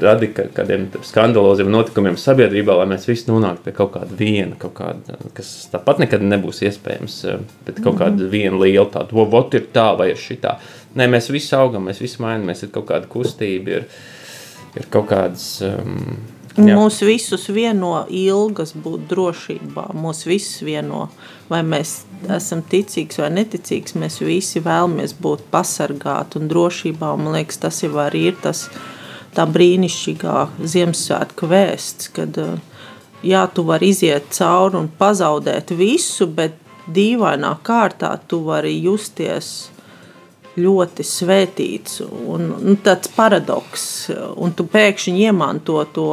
rada 0.01 0.27
kādiem 0.55 0.87
skandaloziem 1.05 1.69
notikumiem 1.71 2.17
sabiedrībā, 2.19 2.75
lai 2.79 2.87
mēs 2.89 3.05
visi 3.09 3.27
nonāktu 3.29 3.65
pie 3.67 3.73
kaut 3.77 3.91
kāda 3.95 4.17
viena, 4.17 4.57
kaut 4.59 4.73
kāda, 4.79 5.17
kas 5.37 5.51
tāpat 5.73 6.01
nekad 6.01 6.25
nebūs 6.25 6.63
iespējams, 6.65 7.17
eh, 7.29 7.43
bet 7.67 7.81
kaut 7.83 7.99
kāda 8.01 8.25
mhm. 8.25 8.31
viena 8.33 8.61
liela 8.63 8.87
tāda, 8.93 9.13
o, 9.13 9.27
vot 9.29 9.53
ir 9.57 9.67
tā 9.75 9.91
vai 9.99 10.11
ir 10.13 10.21
šitā. 10.21 10.57
Nē, 10.95 11.09
mēs 11.11 11.29
visi 11.33 11.53
augam, 11.57 11.85
mēs 11.89 12.01
visi 12.01 12.21
mainamies, 12.23 12.63
ir 12.65 12.71
kaut 12.73 12.87
kāda 12.89 13.09
kustība, 13.11 13.81
ir, 13.81 13.91
ir 14.79 14.89
kaut 14.93 15.11
kādas... 15.11 15.51
Um, 15.65 16.17
Jā. 16.55 16.71
Mūs 16.79 17.01
visus 17.03 17.49
vieno 17.51 18.05
ilgas 18.07 18.69
būt 18.79 19.09
drošībā. 19.09 19.89
Mūs 19.99 20.21
visus 20.23 20.61
vieno, 20.63 21.09
vai 21.51 21.59
mēs 21.67 22.05
esam 22.31 22.61
ticīgs 22.63 23.19
vai 23.19 23.27
neticīgs, 23.35 23.97
mēs 23.99 24.21
visi 24.23 24.63
vēlamies 24.63 25.17
būt 25.19 25.43
pasargāti 25.51 26.39
un 26.39 26.47
drošībā. 26.47 27.11
Man 27.19 27.35
liekas, 27.35 27.59
tas 27.65 27.81
jau 27.83 27.91
arī 27.99 28.29
ir 28.29 28.39
tas, 28.39 28.69
uh, 28.69 28.94
tā 29.35 29.45
brīnišķīgā 29.49 30.35
Ziemassvētku 30.63 31.49
vēsts, 31.51 32.11
kad 32.15 32.37
eh, 32.41 32.57
jā, 33.25 33.45
tu 33.53 33.65
vari 33.67 33.91
iziet 33.93 34.31
cauri 34.35 34.79
un 34.81 34.91
pazaudēt 34.99 35.75
visu, 35.75 36.27
bet 36.27 36.57
dīvainā 36.91 37.55
kārtā 37.65 38.13
tu 38.29 38.43
vari 38.45 38.75
justies 38.83 39.71
ļoti 40.55 41.03
svētīts 41.03 41.99
un 42.05 42.51
nu, 42.53 42.75
tāds 42.83 43.11
paradoks, 43.15 43.87
un 44.39 44.53
tu 44.55 44.67
pēkšņi 44.71 45.25
iemanto 45.27 45.81
to, 45.95 46.11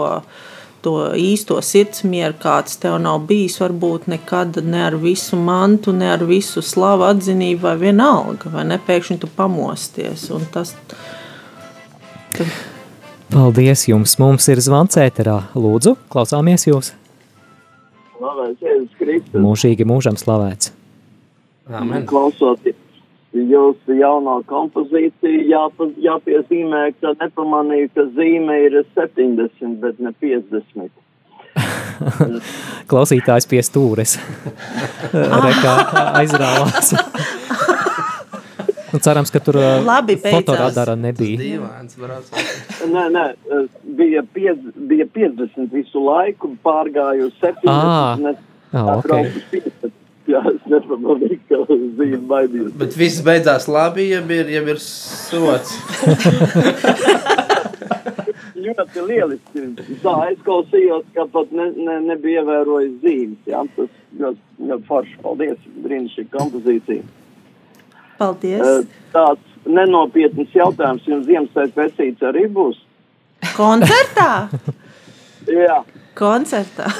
to 0.82 0.96
īsto 1.18 1.60
sirdsmieru, 1.62 2.34
kāds 2.42 2.80
tev 2.82 2.98
nav 3.04 3.22
bijis, 3.28 3.60
varbūt 3.62 4.08
nekad 4.10 4.58
ne 4.66 4.82
ar 4.88 4.98
visu 4.98 5.38
mantu, 5.38 5.94
ne 5.94 6.10
ar 6.16 6.26
visu 6.26 6.64
slavu 6.64 7.06
atzinību 7.12 7.68
vai 7.68 7.76
vienalga, 7.84 8.50
vai 8.56 8.66
ne, 8.72 8.80
pēkšņi 8.82 9.20
tu 9.22 9.30
pamosties, 9.36 10.28
un 10.34 10.48
tas... 10.52 10.74
Tad, 12.32 12.48
Paldies 13.32 13.86
jums! 13.88 14.18
Mums 14.20 14.44
ir 14.52 14.60
zvans 14.60 14.98
ēterā. 15.00 15.38
Lūdzu, 15.56 15.94
klausāmies 16.12 16.66
jūs! 16.68 16.90
Slavēts 18.18 18.60
Jēzus 18.60 18.98
Kristus! 18.98 19.38
Mūžīgi 19.40 19.86
mūžam 19.88 20.18
slavēts! 20.20 20.74
Amen! 21.72 22.04
Klausoties 22.10 22.76
jūsu 23.32 23.96
jauno 23.96 24.34
kompozīciju, 24.50 25.46
jāpa, 25.48 25.88
jāpiezīmē, 26.04 26.82
ka 27.00 27.14
nepamanīju, 27.22 27.88
ka 27.96 28.04
zīme 28.18 28.58
ir 28.66 28.76
70, 28.98 29.78
bet 29.80 30.02
ne 30.04 30.12
50. 30.20 30.92
Klausītājs 32.92 33.48
pie 33.48 33.62
stūres. 33.64 34.18
Rekā 35.46 35.74
aizrāvās. 36.20 36.92
Nu, 38.92 39.00
cerams, 39.00 39.32
ka 39.32 39.40
tur 39.40 39.56
Labi, 39.86 40.18
fotoradara 40.20 40.94
nebija. 41.00 41.38
Dīvāns, 41.40 41.96
nē, 42.92 43.06
nē, 43.14 43.24
bija, 43.96 44.22
piez, 44.34 44.60
bija 44.76 45.06
50 45.16 45.72
visu 45.72 46.02
laiku, 46.04 46.52
pārgāju 46.64 47.30
70. 47.40 47.72
Ah, 47.72 48.20
ne, 48.20 48.36
ah, 48.72 48.98
okay. 48.98 49.32
50. 49.54 49.98
Jā, 50.30 50.38
es 50.52 50.66
nepamanīju, 50.70 51.40
ka 51.48 51.64
zīme 51.68 52.20
baidījās. 52.30 52.76
Bet 52.78 52.94
viss 53.00 53.24
beidzās 53.26 53.66
labi, 53.66 54.12
ja 54.12 54.20
ir, 54.22 54.52
ja 54.52 54.62
ir 54.62 54.78
sots. 54.84 55.74
ļoti 58.62 59.06
lieliski. 59.08 59.64
Tā 60.02 60.14
aizklausījos, 60.28 61.08
ka 61.16 61.26
pat 61.32 61.52
ne, 61.56 61.68
ne, 61.76 61.98
nebija 62.10 62.42
ievērojis 62.42 62.94
zīmes. 63.02 63.40
Jā, 63.50 63.64
tas 63.76 63.90
ļoti, 64.20 64.46
ļoti 64.68 64.88
forši. 64.88 65.18
Paldies, 65.24 65.66
brīnišķīga 65.86 66.36
kompozīcija. 66.36 67.08
Paldies. 68.22 68.62
Eh, 68.62 69.00
tāds 69.14 69.66
nenopietns 69.66 70.54
jautājums 70.54 71.06
jums 71.08 71.26
Ziemassvētku 71.26 71.82
vesīts 71.82 72.26
arī 72.26 72.46
būs. 72.52 72.78
Koncertā? 73.56 74.30
Jā. 75.62 75.82
Koncertā. 76.18 76.90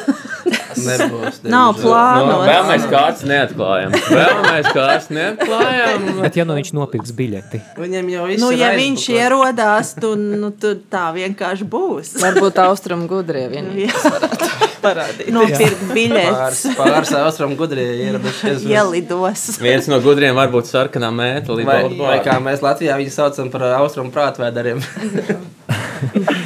Nebūs. 0.72 1.42
Nav 1.52 1.76
plānots. 1.76 2.30
No, 2.30 2.36
vēl 2.46 2.62
mēs 2.70 2.86
kāds 2.88 3.24
neatklājam. 3.28 3.92
Vēl 4.08 4.38
mēs 4.46 4.68
kāds 4.72 5.08
neatklājam. 5.12 6.06
Bet 6.22 6.38
ja 6.40 6.46
nu 6.48 6.56
viņš 6.56 6.72
nopirks 6.76 7.12
biļeti? 7.16 7.60
Viņam 7.80 8.08
jau 8.12 8.28
viss 8.30 8.42
nu, 8.42 8.50
ir 8.54 8.62
ja 8.62 8.70
viņš 8.76 9.06
ierodās, 9.12 9.92
tu, 10.00 10.14
nu, 10.16 10.52
tu 10.56 10.74
tā 10.92 11.10
vienkārši 11.16 11.68
būs. 11.68 12.14
Varbūt 12.22 12.60
Austrum 12.64 13.04
gudrie 13.10 13.44
vienīgi 13.52 13.90
parādīt. 14.84 15.28
Nopirkt 15.34 15.84
biļetes. 15.92 16.38
Pāris, 16.38 16.62
pāris 16.80 17.14
Austrum 17.20 17.56
gudrie 17.60 17.88
ieradušies. 18.06 18.64
Ielidos. 18.68 19.48
Viens 19.62 19.90
no 19.92 20.00
gudriem 20.04 20.38
varbūt 20.40 20.72
sarkanā 20.72 21.12
mēta. 21.14 21.58
Vai, 21.68 21.82
vai 22.00 22.16
kā 22.24 22.38
mēs 22.42 22.64
Latvijā 22.64 22.96
viņu 23.02 23.12
saucam 23.12 23.52
par 23.52 23.68
Austrum 23.76 24.08
prātvēdariem. 24.14 24.80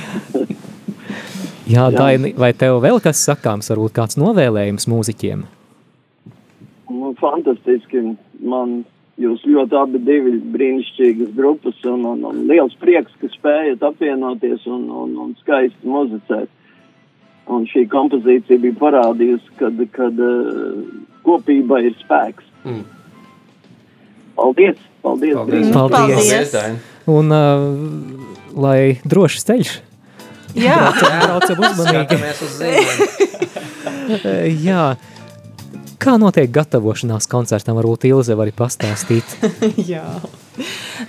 Jā, 1.66 1.88
Daini, 1.90 2.30
vai 2.38 2.52
tev 2.54 2.78
vēl 2.84 3.00
kas 3.02 3.24
sakāms, 3.26 3.72
varbūt 3.72 3.94
kāds 3.96 4.18
novēlējums 4.20 4.86
mūziķiem? 4.90 5.46
Nu, 6.94 7.10
fantastiski. 7.18 8.02
Man 8.46 8.84
jūs 9.18 9.42
ļoti 9.48 9.78
abi 9.80 10.00
divi 10.06 10.36
brīnišķīgas 10.54 11.32
grupas 11.34 11.80
un, 11.88 12.04
un, 12.12 12.22
un 12.28 12.44
liels 12.50 12.76
prieks, 12.82 13.14
ka 13.20 13.30
spējat 13.32 13.82
apvienoties 13.88 14.66
un, 14.70 14.84
un, 15.02 15.16
un 15.24 15.32
skaisti 15.40 15.90
muzicēt. 15.90 16.52
Un 17.50 17.66
šī 17.70 17.84
kompozīcija 17.90 18.58
bija 18.62 18.74
parādījusi, 18.80 19.52
kad, 19.58 19.82
kad 19.94 20.22
uh, 20.22 20.78
kopība 21.26 21.78
ir 21.86 21.94
spēks. 22.00 22.46
Mm. 22.66 22.84
Paldies! 24.38 24.78
Paldies! 25.02 25.34
Paldies. 25.34 25.66
Grīna. 25.70 25.84
Paldies! 25.90 26.54
Daini. 26.54 26.80
Un 27.10 27.34
uh, 27.34 27.68
lai 28.58 28.78
drošs 29.06 29.46
ceļš. 29.46 29.76
Jā. 30.56 30.78
Braucam, 31.26 31.62
uzmanīgi. 31.68 32.16
Uz. 32.46 32.56
Jā. 34.68 34.86
Kā 36.02 36.14
notiek 36.20 36.50
gatavošanās 36.52 37.26
koncertam? 37.30 37.78
Varbūt 37.80 38.06
Ilze 38.10 38.36
var 38.36 38.46
arī 38.46 38.54
pastāstīt. 38.56 39.36
Jā. 39.88 40.04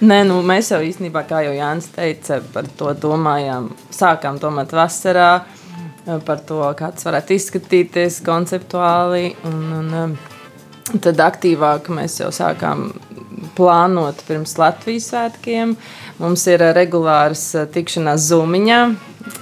Nē, 0.03 0.23
nu, 0.27 0.39
mēs 0.47 0.71
jau 0.73 0.79
īstenībā, 0.83 1.23
kā 1.27 1.43
jau 1.45 1.53
Jānis 1.55 1.91
teica, 1.93 2.39
par 2.53 2.67
to 2.79 2.91
domājām. 2.97 3.69
Sākām 3.93 4.39
domāt 4.41 4.73
vasarā 4.75 5.31
par 6.25 6.41
to, 6.47 6.61
kāds 6.79 7.03
varētu 7.07 7.35
izskatīties 7.35 8.21
konceptuāli. 8.25 9.33
Un, 9.47 9.59
un, 9.79 9.93
um, 10.01 10.15
tad 11.03 11.19
aktīvāk 11.23 11.91
mēs 11.93 12.21
jau 12.21 12.31
sākām 12.35 12.89
plānot 13.57 14.23
pirms 14.27 14.55
Latvijas 14.59 15.11
svētkiem. 15.11 15.75
Mums 16.21 16.47
ir 16.49 16.63
regulāras 16.77 17.43
uh, 17.59 17.67
tikšanās 17.71 18.29
Zumiņā. 18.31 18.81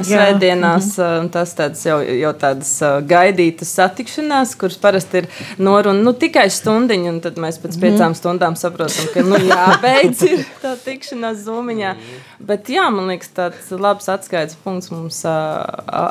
Svētdienās 0.06 0.98
mm 0.98 1.04
-hmm. 1.04 1.30
tas 1.32 1.54
tāds 1.56 1.86
jau, 1.86 2.00
jau 2.02 2.34
tādas 2.34 2.72
uh, 2.82 3.02
gaidītas 3.08 3.70
satikšanās, 3.78 4.56
kuras 4.60 4.78
parasti 4.78 5.18
ir 5.18 5.28
noruna 5.58 6.02
nu, 6.02 6.14
tikai 6.14 6.50
stundiņa, 6.50 7.10
un 7.10 7.20
tad 7.22 7.36
mēs 7.38 7.60
pēc 7.64 7.80
piecām 7.80 8.10
Mhm. 8.12 8.14
stundām 8.20 8.56
saprotam, 8.56 9.06
ka 9.14 9.22
nu, 9.22 9.36
jābeidz 9.36 10.22
ir 10.24 10.46
tā 10.64 10.76
tikšanās 10.86 11.38
zumiņā. 11.46 11.96
Bet 12.40 12.68
jā, 12.70 12.90
man 12.92 13.08
liekas, 13.08 13.30
tāds 13.36 13.72
labs 13.80 14.10
atskaites 14.10 14.56
punkts 14.64 14.92
mums 14.92 15.26
a- 15.26 15.66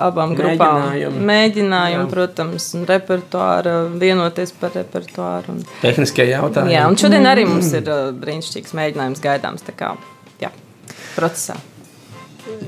abām 0.09 0.35
grupām. 0.37 0.83
Mēģinājumi. 0.83 1.25
Mēģinājumi, 1.31 2.11
protams, 2.11 2.75
un 2.75 2.87
repertuāra, 2.87 3.89
vienoties 3.99 4.53
par 4.61 4.71
repertuāru. 4.75 5.49
Un, 5.49 5.65
Tehniskie 5.83 6.25
jautājumi. 6.31 6.73
jā, 6.73 6.89
un 6.89 6.97
šodien 6.97 7.27
arī 7.27 7.47
mums 7.47 7.73
ir 7.73 7.83
uh, 7.89 8.13
brīnišķīgs 8.13 8.73
mēģinājums 8.75 9.21
gaidāms. 9.21 9.63
Tā 9.63 9.73
kā, 9.79 9.97
jā, 10.41 10.51
procesā. 11.17 11.55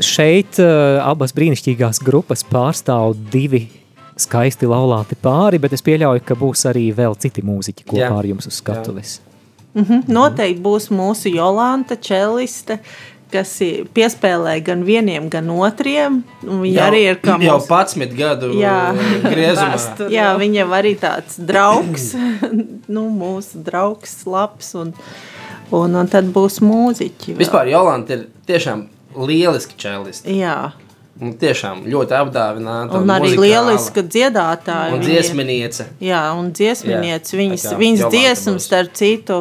Šeit 0.01 0.59
uh, 0.63 1.01
abas 1.05 1.35
brīnišķīgās 1.37 2.01
grupas 2.05 2.45
pārstāv 2.49 3.17
divi 3.33 3.67
skaisti 4.17 4.65
laulāti 4.69 5.17
pāri, 5.21 5.59
bet 5.61 5.75
es 5.77 5.83
pieļauju, 5.85 6.23
ka 6.25 6.37
būs 6.41 6.65
arī 6.71 6.87
vēl 6.97 7.17
citi 7.21 7.43
mūziķi 7.45 7.85
kopā 7.85 8.01
Jā. 8.07 8.13
ar 8.17 8.29
jums 8.31 8.49
uz 8.49 8.57
skatuves. 8.63 9.19
Mhm. 9.77 10.07
Noteikti 10.09 10.63
būs 10.65 10.87
mūsu 10.89 11.29
Jolanta 11.35 11.99
Čeliste, 12.01 12.79
kas 13.29 13.51
piespēlē 13.93 14.55
gan 14.65 14.85
vieniem, 14.87 15.27
gan 15.29 15.51
otriem. 15.53 16.23
Un 16.47 16.63
Viņa 16.63 16.79
Jau- 16.79 16.87
arī 16.89 17.03
ir 17.11 17.17
kā 17.21 17.37
jau 17.43 17.59
mūsu- 17.59 17.69
11 17.69 18.17
gadu 18.17 18.53
Jā. 18.57 18.79
griezumā. 19.27 19.77
Jā, 20.17 20.31
viņa 20.41 20.63
jau 20.63 20.69
arī 20.79 20.95
tāds 20.97 21.37
draugs, 21.37 22.15
nu, 22.95 23.05
mūsu 23.13 23.61
draugs, 23.67 24.23
labs. 24.25 24.73
Un, 24.81 24.95
un, 25.77 25.95
un 26.01 26.09
tad 26.09 26.33
būs 26.33 26.63
mūziķi. 26.65 27.35
vēl. 27.35 27.43
Vispār 27.45 27.69
Jolanta 27.75 28.17
ir 28.17 28.29
tiešām 28.49 28.87
lieliski 29.17 29.75
čelisti. 29.81 30.39
Jā, 30.41 30.73
Un 31.17 31.31
tiešām 31.41 31.87
ļoti 31.89 32.13
apdāvināta. 32.13 32.93
un 32.99 33.09
arī 33.09 33.31
muzikāla. 33.31 33.47
lieliska 33.47 34.03
dziedātāja. 34.05 34.93
Un 34.93 35.01
dziesminiece. 35.01 35.87
Jā, 36.05 36.19
un 36.37 36.51
dziesminieci. 36.53 37.33
Jā, 37.33 37.39
Viņas, 37.41 37.65
viņas 37.81 38.11
dziesmas, 38.13 38.67
starp 38.69 38.93
citu, 38.93 39.39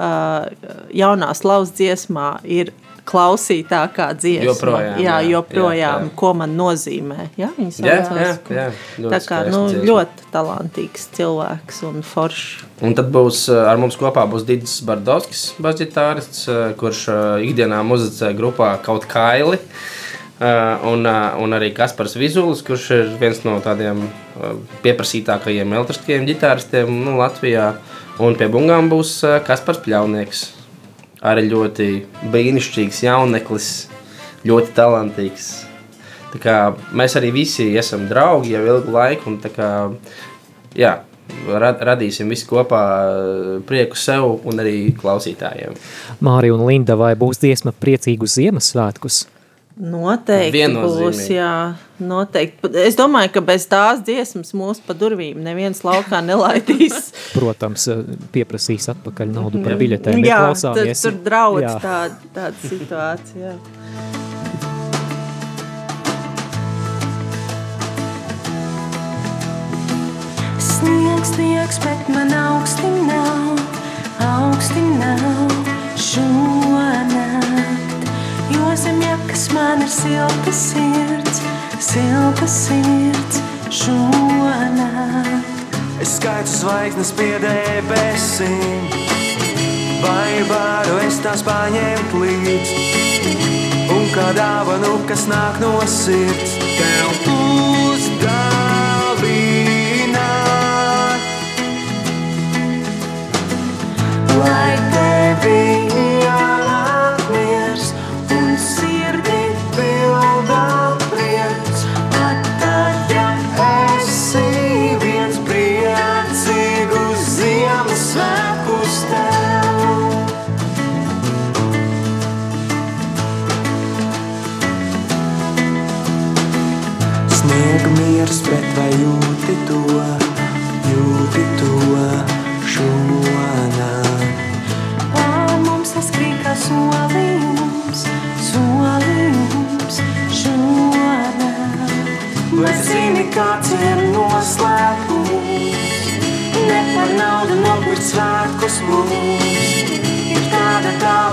uh, 0.00 0.46
jaunā 0.88 1.28
slavas 1.36 1.70
dziesmā 1.76 2.38
ir 2.44 2.72
klausītākā 3.08 4.08
dziesma. 4.18 4.46
Joprojām, 4.50 5.00
jā, 5.00 5.16
jā, 5.22 5.30
joprojām 5.32 5.76
jā, 5.78 5.92
jā. 6.04 6.14
ko 6.18 6.32
man 6.36 6.54
nozīmē. 6.58 7.28
Jā, 7.40 7.50
viņas 7.56 7.80
Jā, 7.80 7.96
jā, 7.96 8.32
jā, 8.52 8.66
ļoti 9.00 9.12
Tā 9.14 9.20
kā 9.24 9.38
nu, 9.48 9.62
dziesma. 9.70 9.86
ļoti 9.88 10.26
talantīgs 10.34 11.06
cilvēks 11.16 11.80
un 11.88 12.02
foršs. 12.06 12.66
Un 12.84 12.96
tad 12.98 13.08
būs 13.14 13.46
uh, 13.50 13.64
ar 13.70 13.80
mums 13.80 13.96
kopā 13.98 14.26
būs 14.30 14.44
Digis 14.48 14.78
Bardovskis, 14.86 15.46
basģitārists, 15.62 16.44
uh, 16.50 16.58
kurš 16.78 17.06
uh, 17.10 17.20
ikdienā 17.44 17.80
muzicē 17.86 18.34
grupā 18.38 18.74
kaut 18.84 19.08
kaili. 19.10 19.60
Un, 20.38 21.02
un 21.02 21.54
arī 21.56 21.72
Kaspars 21.74 22.12
Vizulis, 22.14 22.60
kurš 22.62 22.84
ir 22.94 23.08
viens 23.18 23.40
no 23.42 23.56
tādiem 23.58 24.04
pieprasītākajiem 24.84 25.74
elektriskajiem 25.74 26.28
ģitāristiem 26.28 26.92
nu, 26.94 27.16
Latvijā. 27.18 27.72
Un 28.22 28.38
pie 28.38 28.46
bungām 28.46 28.86
būs 28.92 29.16
Kaspars 29.48 29.82
Pļaunieks. 29.82 30.44
Arī 31.26 31.48
ļoti 31.50 31.88
brīnišķīgs 32.30 33.02
jauneklis, 33.08 33.70
ļoti 34.46 34.74
talantīgs. 34.76 35.48
Kā 36.38 36.58
mēs 36.94 37.16
arī 37.18 37.32
visi 37.34 37.70
esam 37.80 38.06
draugi 38.10 38.52
jau 38.54 38.64
ilgu 38.68 38.94
laiku. 38.94 39.32
un 39.32 39.40
Kā, 39.54 39.70
jā, 40.78 40.92
rad, 41.48 41.80
radīsim 41.88 42.28
visi 42.30 42.46
kopā 42.48 42.82
uh, 42.82 43.48
prieku 43.66 43.98
sev 43.98 44.44
un 44.48 44.62
arī 44.62 44.92
klausītājiem. 44.98 45.74
Mārija 46.24 46.54
un 46.54 46.66
Linda, 46.68 46.98
vai 47.00 47.14
būs 47.18 47.42
dziesma 47.42 47.74
priecīgus 47.74 48.38
Ziemassvētkus? 48.38 49.24
Noteikti 49.78 50.64
būs. 50.74 51.20
Jā, 51.30 51.76
noteikti. 52.02 52.70
Es 52.82 52.96
domāju, 52.98 53.30
ka 53.36 53.42
bez 53.46 53.66
tās 53.70 54.00
dziesmas 54.02 54.50
mūsu 54.58 54.82
pa 54.86 54.96
durvīm 54.98 55.38
neviens 55.44 55.84
laukā 55.86 56.18
nelaidīs. 56.24 57.12
Protams, 57.36 57.86
eh, 57.92 58.02
pieprasīs 58.34 58.90
atpakaļ 58.94 59.34
naudu 59.36 59.62
par 59.62 59.78
biļetēm. 59.78 60.24
jā, 60.26 60.40
tad, 60.58 60.82
tur 60.98 61.20
draudz 61.22 61.68
Jā. 61.68 61.76
tāda, 61.84 62.32
tāda 62.34 62.56
situācija. 62.66 63.54
Jā. 63.54 63.58
Sniegs, 70.58 71.34
sniegs, 71.34 71.78
bet 71.82 72.10
man 72.14 72.34
augsti 72.34 72.90
nav, 73.06 73.62
augsti 74.26 74.84
nav 74.98 75.54
šonakt. 75.98 77.87
Jo 78.68 78.76
zem 78.76 79.00
jakas 79.02 79.48
man 79.54 79.80
ir 79.82 79.88
silta 79.88 80.52
sirds, 80.52 81.40
silta 81.80 82.46
sirds 82.46 83.40
šonakt. 83.72 85.46
Es 86.04 86.16
skaitu 86.18 86.52
zvaigznes 86.52 87.12
pie 87.16 87.38
debesīm, 87.40 88.92
vai 90.04 90.44
varu 90.50 91.00
es 91.06 91.16
tās 91.24 91.40
paņemt 91.48 92.12
līdzi? 92.20 92.76
Un 93.96 94.04
kā 94.12 94.36
dāvanu, 94.36 95.00
kas 95.08 95.24
nāk 95.32 95.56
no 95.64 95.80
sirds, 95.88 96.60
tev 96.76 97.08
uzdāvināt. 97.32 98.20
Lai 104.36 104.76
tevi 104.92 105.17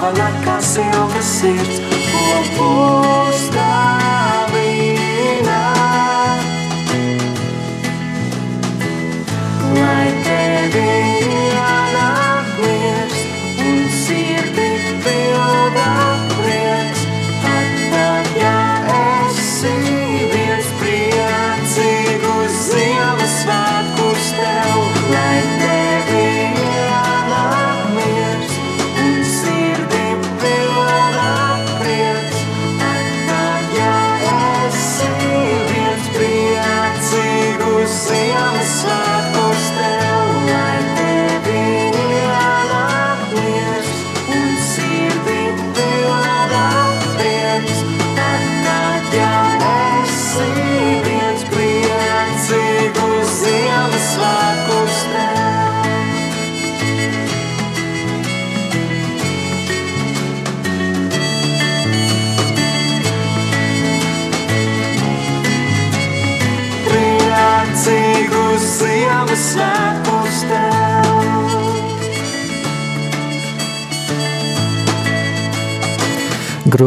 tāda 0.06 0.18
dāvana, 0.18 0.41
kā 0.45 0.58
silta 0.62 1.22
sirds, 1.26 1.80
ko 2.58 2.70
uzdāvināt. 2.70 3.24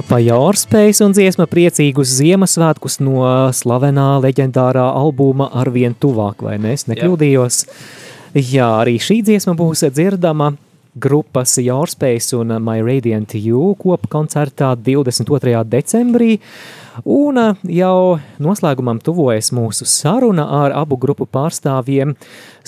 Grupa 0.08 0.22
Jārspējs 0.24 1.02
un 1.04 1.12
dziesma 1.12 1.44
priecīgus 1.52 2.14
Ziemassvētkus 2.16 2.94
no 3.04 3.26
slavenā 3.52 4.06
leģendārā 4.24 4.86
albuma 4.96 5.50
Arvien 5.60 5.92
tuvāk, 5.92 6.40
vai 6.46 6.54
ne? 6.56 6.70
Es 6.72 6.86
nekļūdījos. 6.88 7.58
Jā, 8.32 8.70
arī 8.78 8.94
šī 9.04 9.18
dziesma 9.26 9.52
būs 9.58 9.84
dzirdama 9.92 10.54
grupas 10.96 11.58
Jārspējs 11.60 12.32
un 12.40 12.56
My 12.56 12.80
Radiant 12.80 13.36
You 13.36 13.74
kopa 13.76 14.08
koncertā 14.16 14.70
22. 14.80 15.60
decembrī. 15.68 16.38
Un 17.04 17.36
uh, 17.38 17.54
jau 17.70 18.18
noslēgumam 18.42 18.98
tuvojas 19.04 19.52
mūsu 19.54 19.86
saruna 19.86 20.46
ar 20.64 20.72
abu 20.74 20.96
grupu 20.98 21.26
pārstāvjiem. 21.30 22.14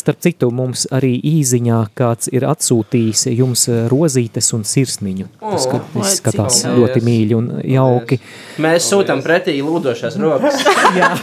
Starp 0.00 0.20
citu, 0.24 0.48
mums 0.54 0.86
arī 0.94 1.14
īziņā 1.28 1.80
kāds 1.98 2.30
ir 2.32 2.46
atsūtījis 2.48 3.26
jums 3.34 3.66
uh, 3.68 3.82
rozītes 3.92 4.52
un 4.56 4.62
sirsniņu. 4.64 5.26
Tas 5.40 5.66
O, 5.66 5.66
skat- 5.66 5.96
lai 5.98 6.06
izskatās 6.06 6.60
cik 6.62 6.70
ļoti 6.78 6.94
paldies. 7.00 7.08
mīļi 7.10 7.36
un 7.40 7.50
jauki. 7.74 8.20
Mēs 8.64 8.86
sūtām 8.92 9.20
pretī 9.26 9.58
lūdošās 9.66 10.16
rokas. 10.22 10.62
Jā. 11.00 11.10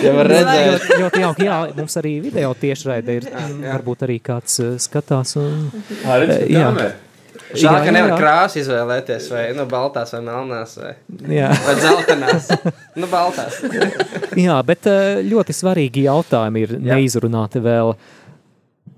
Ja 0.00 0.12
var 0.16 0.28
redzēt. 0.30 0.68
Ļoti, 0.70 0.96
ļoti 1.02 1.20
jauki, 1.24 1.44
jā, 1.44 1.56
mums 1.76 1.96
arī 2.00 2.12
video 2.24 2.52
tiešraide 2.56 3.16
ir, 3.18 3.26
varbūt 3.66 4.04
arī 4.06 4.16
kāds 4.24 4.56
uh, 4.62 4.70
skatās. 4.80 5.34
Un, 5.40 5.66
Ā, 6.06 6.16
redz, 6.22 6.34
Eh, 6.38 6.44
jā. 6.54 6.62
kamera. 6.70 6.92
Žēl, 7.50 7.66
Jā, 7.66 7.78
ka 7.82 7.88
jā, 7.88 7.94
nevar 7.96 8.12
jā. 8.12 8.18
krāsu 8.20 8.60
izvēlēties, 8.60 9.26
vai 9.32 9.42
nu, 9.56 9.64
baltās, 9.70 10.12
vai 10.14 10.20
melnās, 10.26 10.76
vai, 10.78 10.92
Jā. 11.34 11.48
vai 11.64 11.74
dzeltenās. 11.80 12.46
Nu, 12.94 13.08
baltās. 13.10 13.58
Jā, 14.46 14.60
bet 14.66 14.86
uh, 14.90 15.18
ļoti 15.26 15.56
svarīgi 15.56 16.06
jautājumi 16.06 16.64
ir 16.66 16.76
neizrunāti 16.92 17.62
vēl. 17.64 17.96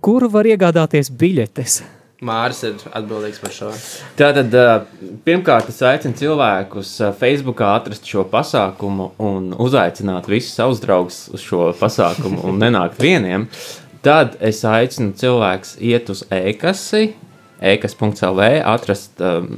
Kur 0.05 0.29
var 0.33 0.49
iegādāties 0.51 1.09
biļetes? 1.17 1.81
Māris 2.23 2.61
ir 2.67 2.79
atbildīgs 2.95 3.41
par 3.43 3.55
šo. 3.55 3.71
Tātad, 4.19 4.53
ā, 4.55 4.77
pirmkārt, 5.27 5.73
es 5.73 5.81
aicinu 5.83 6.15
cilvēkus 6.21 6.93
ā, 7.03 7.11
Facebookā 7.19 7.73
atrast 7.81 8.07
šo 8.07 8.23
pasākumu 8.31 9.09
un 9.23 9.51
uzaicināt 9.59 10.29
visus 10.31 10.55
savus 10.55 10.83
draugus 10.85 11.25
uz 11.35 11.43
šo 11.43 11.73
pasākumu 11.81 12.45
un 12.47 12.63
nenākt 12.63 13.03
vieniem. 13.03 13.49
Tad 14.07 14.37
es 14.43 14.63
aicinu 14.67 15.17
cilvēkus 15.19 15.77
iet 15.83 16.13
uz 16.15 16.23
e-kasi, 16.31 17.13
e-kas.lv, 17.63 18.49
atrast 18.67 19.23
um, 19.23 19.55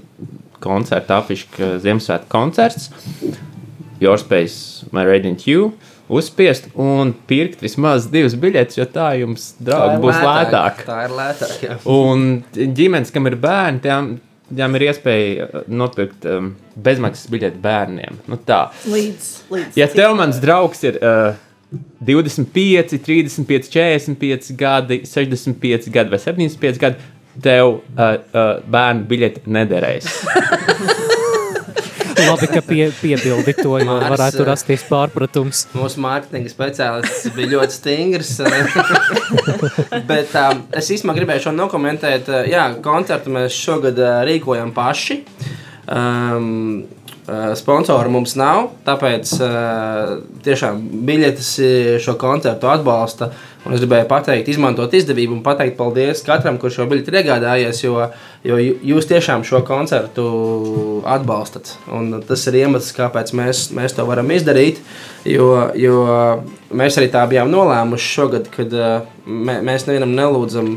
koncertu 0.65 1.17
afišu, 1.17 1.49
ka 1.57 1.73
Ziemassvētku 1.85 2.31
koncerts, 2.33 2.91
Your 4.03 4.21
Space, 4.21 4.87
My 4.93 5.07
Radiant 5.09 5.47
You, 5.49 5.73
uzspiest 6.13 6.69
un 6.81 7.15
pirkt 7.29 7.63
vismaz 7.65 8.09
divas 8.13 8.37
biļetes, 8.41 8.79
jo 8.81 8.87
tā 8.93 9.15
jums, 9.21 9.53
Tā 9.57 9.71
draugi, 9.71 9.97
ir 9.97 10.05
būs 10.05 10.21
lētāk. 10.21 10.85
Tā 10.89 11.01
ir 11.07 11.17
lētāk, 11.17 11.57
jā. 11.65 11.79
Un 11.95 12.29
ģimenes, 12.53 13.13
kam 13.15 13.31
ir 13.31 13.39
bērni, 13.41 13.81
tām, 13.85 14.11
tām 14.51 14.77
ir 14.79 14.89
iespēja 14.91 15.49
uh, 15.49 15.65
nopirkt 15.73 16.29
um, 16.29 16.53
bezmaksas 16.77 17.33
biļeti 17.33 17.63
bērniem. 17.65 18.21
Nu, 18.29 18.41
tā. 18.41 18.67
Līdz, 18.91 19.33
līdz 19.55 19.81
Ja 19.81 19.89
tev 19.93 20.17
mans 20.19 20.43
draugs 20.45 20.85
ir 20.85 21.01
uh, 21.01 21.41
25, 22.05 22.99
35, 22.99 23.71
45 23.73 24.53
gadi, 24.61 25.01
65 25.09 25.91
gadi 25.91 26.13
vai 26.13 26.21
75 26.21 26.79
gadi, 26.79 27.11
tev 27.43 27.81
uh, 27.81 27.81
uh, 27.99 28.55
bērnu 28.71 29.09
biļeti 29.11 29.49
nederēs. 29.51 30.11
Labi, 32.25 32.47
ka 32.49 32.61
pie, 32.65 32.87
piebildi 33.01 33.55
to, 33.59 33.75
jo 33.81 33.87
Māris, 33.89 34.13
varētu 34.15 34.43
eh, 34.43 34.47
rasties 34.49 34.85
pārpratums. 34.89 35.65
Mūsu 35.75 36.03
mārketinga 36.05 36.53
speciālists 36.53 37.29
bija 37.35 37.51
ļoti 37.57 37.77
stingrs. 37.77 38.33
Bet 40.11 40.35
um, 40.39 40.65
es 40.79 40.91
īstenībā 40.95 41.17
gribēju 41.19 41.47
šo 41.49 41.55
nokomentēt. 41.57 42.31
Uh, 42.31 42.49
Jā, 42.51 42.69
koncertu 42.85 43.35
mēs 43.35 43.57
šogad 43.59 43.99
uh, 44.01 44.23
rīkojam 44.29 44.73
paši. 44.77 45.21
Um, 45.91 46.87
Sponsoru 47.57 48.11
mums 48.13 48.35
nav, 48.37 48.67
tāpēc 48.85 49.31
uh, 49.41 50.11
tiešām 50.45 50.83
biļetes 51.09 51.51
uh, 51.57 51.69
šo 52.05 52.19
koncertu 52.21 52.69
atbalsta. 52.69 53.31
Un 53.65 53.73
es 53.73 53.81
gribēju 53.81 54.05
pateikt, 54.11 54.51
izmantot 54.53 54.93
izdevību 54.93 55.39
un 55.39 55.45
pateikt 55.45 55.79
paldies 55.79 56.21
katram, 56.27 56.59
kurš 56.61 56.83
šo 56.83 56.85
biļeti 56.91 57.09
ir 57.09 57.17
iegādājies, 57.23 57.79
jo, 57.87 57.95
jo 58.45 58.59
jūs 58.61 59.09
tiešām 59.09 59.41
šo 59.49 59.63
koncertu 59.65 60.25
atbalstat. 61.09 61.73
Un 61.97 62.19
tas 62.29 62.45
ir 62.51 62.59
iemesls, 62.61 62.93
kāpēc 62.99 63.33
mēs, 63.41 63.71
mēs 63.73 63.97
to 63.97 64.05
varam 64.05 64.29
izdarīt. 64.35 64.83
Jo, 65.25 65.71
jo 65.81 66.03
mēs 66.77 67.01
arī 67.01 67.09
tā 67.15 67.25
bijām 67.31 67.49
nolēmuši 67.49 68.11
šogad, 68.19 68.53
kad 68.53 68.77
mē, 69.25 69.63
mēs 69.65 69.89
nevienam 69.89 70.13
nelūdzam 70.13 70.75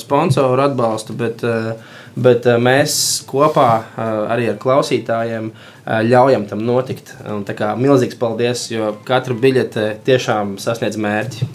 sponsoru 0.00 0.60
atbalstu, 0.68 1.16
bet, 1.16 1.40
uh, 1.48 1.96
bet 2.16 2.46
uh, 2.48 2.58
mēs 2.62 2.94
kopā 3.28 3.68
uh, 3.80 4.10
arī 4.32 4.50
ar 4.52 4.58
klausītājiem 4.60 5.50
uh, 5.50 6.00
ļaujam 6.06 6.48
tam 6.50 6.64
notikt. 6.66 7.14
Un, 7.26 7.44
tā 7.48 7.54
kā 7.58 7.72
milzīgs 7.78 8.18
paldies, 8.20 8.66
jo 8.72 8.94
katra 9.06 9.36
biļete 9.36 9.86
tiešām 10.06 10.56
sasniedz 10.62 10.98
mērķi. 11.00 11.48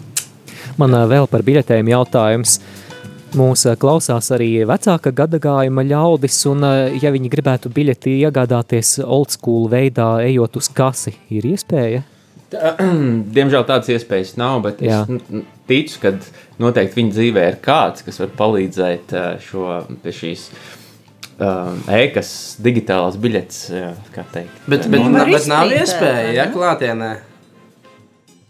Man 0.80 0.96
vēl 1.08 1.28
par 1.30 1.44
biļetēm 1.46 1.92
jautājums. 1.92 2.58
Mūs 3.36 3.66
ā, 3.68 3.74
klausās 3.80 4.30
arī 4.32 4.50
vecāka 4.68 5.10
gadagājuma 5.12 5.84
ļaudis, 5.84 6.38
un, 6.48 6.64
ja 7.02 7.12
viņi 7.12 7.30
gribētu 7.32 7.72
biļeti 7.74 8.14
iegādāties 8.22 8.96
old 9.04 9.34
school 9.34 9.66
veidā, 9.72 10.14
ejot 10.24 10.56
uz 10.60 10.70
kasi, 10.72 11.16
ir 11.28 11.48
iespēja? 11.50 12.04
Tā, 12.52 12.76
Diemžēl 13.36 13.64
tādas 13.66 13.90
iespējas 13.90 14.36
nav, 14.38 14.60
bet 14.68 14.82
Jā. 14.84 15.02
es 15.08 15.44
ticu, 15.66 15.98
ka 16.04 16.12
noteikti 16.62 17.00
viņa 17.00 17.14
dzīvē 17.16 17.46
ir 17.50 17.56
kāds, 17.64 18.04
kas 18.06 18.20
var 18.22 18.30
palīdzēt 18.38 19.14
šo, 19.42 19.64
pie 20.04 20.12
šīs 20.14 20.44
uh, 21.40 21.72
e-kas 21.98 22.30
digitālās 22.62 23.18
biļetes. 23.18 23.62
jā, 23.74 23.88
kā 24.14 24.22
teikt. 24.34 24.60
Bet, 24.70 24.86
bet, 24.92 25.02
Nu, 25.02 25.24
bet, 25.26 25.48
nav 25.50 25.72
iespēja, 25.74 26.28
ja 26.38 26.46
klātienē. 26.54 27.10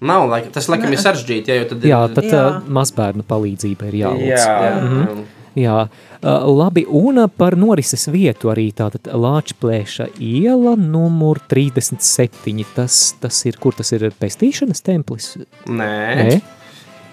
Nav, 0.06 0.26
laika, 0.28 0.50
tas 0.52 0.66
laikam 0.68 0.92
ir 0.92 1.00
sarežģīti. 1.00 1.48
Ja, 1.48 1.54
jo 1.62 1.68
tad 1.70 1.84
Jā, 1.88 2.02
tad 2.12 2.26
Jā. 2.28 2.36
jā. 2.36 2.48
mazbērnu 2.68 3.24
palīdzība 3.24 3.88
ir 3.88 3.94
jālūdz. 4.02 4.28
Jā. 4.28 4.74
Mhm. 4.82 5.24
Jā, 5.56 5.86
labi, 6.22 6.82
un 6.88 7.22
par 7.32 7.54
norises 7.56 8.02
vietu 8.12 8.50
arī 8.52 8.66
tātad 8.76 9.08
Lāčplēša 9.08 10.10
iela 10.20 10.74
numur 10.76 11.40
37, 11.48 12.64
tas, 12.76 12.98
tas 13.22 13.38
ir, 13.48 13.56
kur 13.62 13.72
tas 13.78 13.92
ir 13.96 14.10
pestīšanas 14.20 14.84
templis? 14.84 15.30
Nē, 15.64 15.88
Nē, 16.20 16.36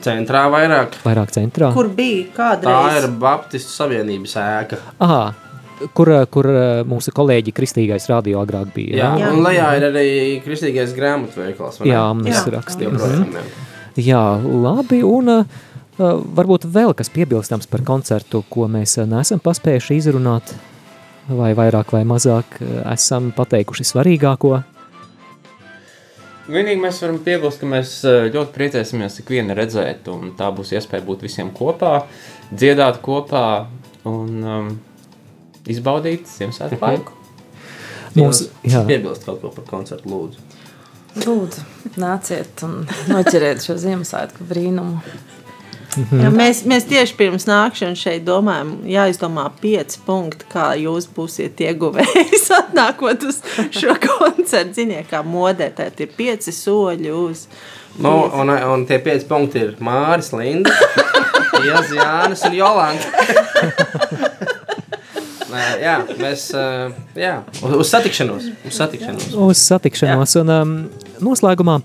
centrā 0.03 0.43
vairāk. 0.51 0.99
vairāk 1.05 1.31
centrā. 1.31 1.71
Kur 1.73 1.87
bija 1.95 2.25
Tā 2.27 2.35
kādreiz? 2.59 2.99
ir 3.05 3.09
Baptistu 3.23 3.71
Savienības 3.77 4.35
ēka. 4.43 4.81
Aha, 4.99 5.33
kur, 5.95 6.11
kur 6.31 6.51
mūsu 6.87 7.15
kolēģi 7.15 7.53
Kristīgais 7.55 8.09
radio 8.11 8.43
agrāk 8.43 8.73
bija. 8.75 8.97
Jā, 9.05 9.11
jā? 9.23 9.31
un 9.31 9.43
lejā 9.47 9.69
ir 9.79 9.87
arī 9.93 10.07
kristīgais 10.43 10.91
grāmatu 10.97 11.39
veikals. 11.45 11.79
vai 11.79 11.87
ne? 11.87 11.93
Jā, 11.95 12.03
rakstīju. 12.59 12.91
Joprojām, 12.91 13.29
Mhm. 13.29 13.37
jā. 13.39 13.69
Jā, 13.95 14.23
labi, 14.43 15.03
un 15.05 15.29
uh, 15.29 15.45
varbūt 15.97 16.67
vēl 16.73 16.93
kas 16.97 17.11
piebilstams 17.13 17.69
par 17.69 17.83
koncertu, 17.85 18.43
ko 18.49 18.67
mēs 18.71 18.97
uh, 18.99 19.07
neesam 19.09 19.41
paspējuši 19.43 19.97
izrunāt, 20.01 20.53
vai 21.29 21.53
vairāk 21.57 21.93
vai 21.93 22.03
mazāk 22.07 22.59
uh, 22.59 22.79
esam 22.93 23.31
pateikuši 23.35 23.87
svarīgāko. 23.91 24.61
Vienīgi 26.43 26.81
mēs 26.83 26.97
varam 26.99 27.21
piebilst, 27.23 27.61
ka 27.61 27.67
mēs 27.71 27.91
ļoti 28.03 28.51
priecēsimies 28.51 29.21
ikvienu 29.21 29.55
redzēt, 29.55 30.09
un 30.11 30.33
tā 30.35 30.49
būs 30.51 30.73
iespēja 30.75 31.05
būt 31.07 31.23
visiem 31.23 31.53
kopā, 31.55 32.01
dziedāt 32.51 32.99
kopā 33.05 33.45
un 34.09 34.41
um, 34.43 34.73
izbaudīt 35.71 36.27
Ziemassvētku 36.27 36.81
laiku. 36.83 37.15
Mums, 38.17 38.43
jā, 38.67 38.83
Piebilst 38.85 39.23
kaut 39.25 39.39
ko 39.41 39.53
par 39.55 39.65
koncertu, 39.69 40.11
lūdzu. 40.11 40.43
Lūdzu, 41.23 41.63
nāciet 42.01 42.61
un 42.65 42.83
noķeriet 43.09 43.63
šo 43.63 43.77
Ziemassvētku 43.81 44.45
brīnumu. 44.49 44.99
Ja 46.21 46.29
mēs, 46.33 46.63
mēs 46.69 46.87
tieši 46.89 47.15
pirms 47.17 47.45
nākšanas 47.49 48.01
šeit 48.01 48.25
domājam, 48.27 48.73
jāizdomā 48.89 49.45
pieci 49.61 49.99
punkti, 50.05 50.47
kā 50.51 50.71
jūs 50.79 51.07
būsiet 51.13 51.61
ieguvējis 51.67 52.49
atnākot 52.61 53.27
uz 53.29 53.41
šo 53.73 53.95
koncertu. 54.07 54.73
Ziniet, 54.79 55.09
kā 55.11 55.23
modē, 55.25 55.69
tad 55.75 55.99
ir 56.03 56.13
pieci 56.17 56.53
soļi 56.55 57.13
uz. 57.13 57.47
Nu, 58.01 58.13
un, 58.41 58.49
un 58.49 58.87
tie 58.89 58.97
pieci 59.03 59.27
punkti 59.29 59.61
ir 59.61 59.75
Māris, 59.83 60.31
Linda, 60.33 60.73
Ilzi, 61.67 61.99
Jānis 61.99 62.41
un 62.47 62.57
Jolanta. 62.57 63.07
Jā, 65.53 65.99
mēs 66.17 66.47
jā, 67.13 67.35
uz, 67.61 67.75
uz 67.77 67.89
satikšanos. 67.91 68.47
Uz 68.65 68.77
satikšanos. 68.79 69.27
uz 69.37 69.61
satikšanos, 69.61 70.33
un 70.41 70.49
um, 70.49 70.71
noslēgumā, 71.21 71.77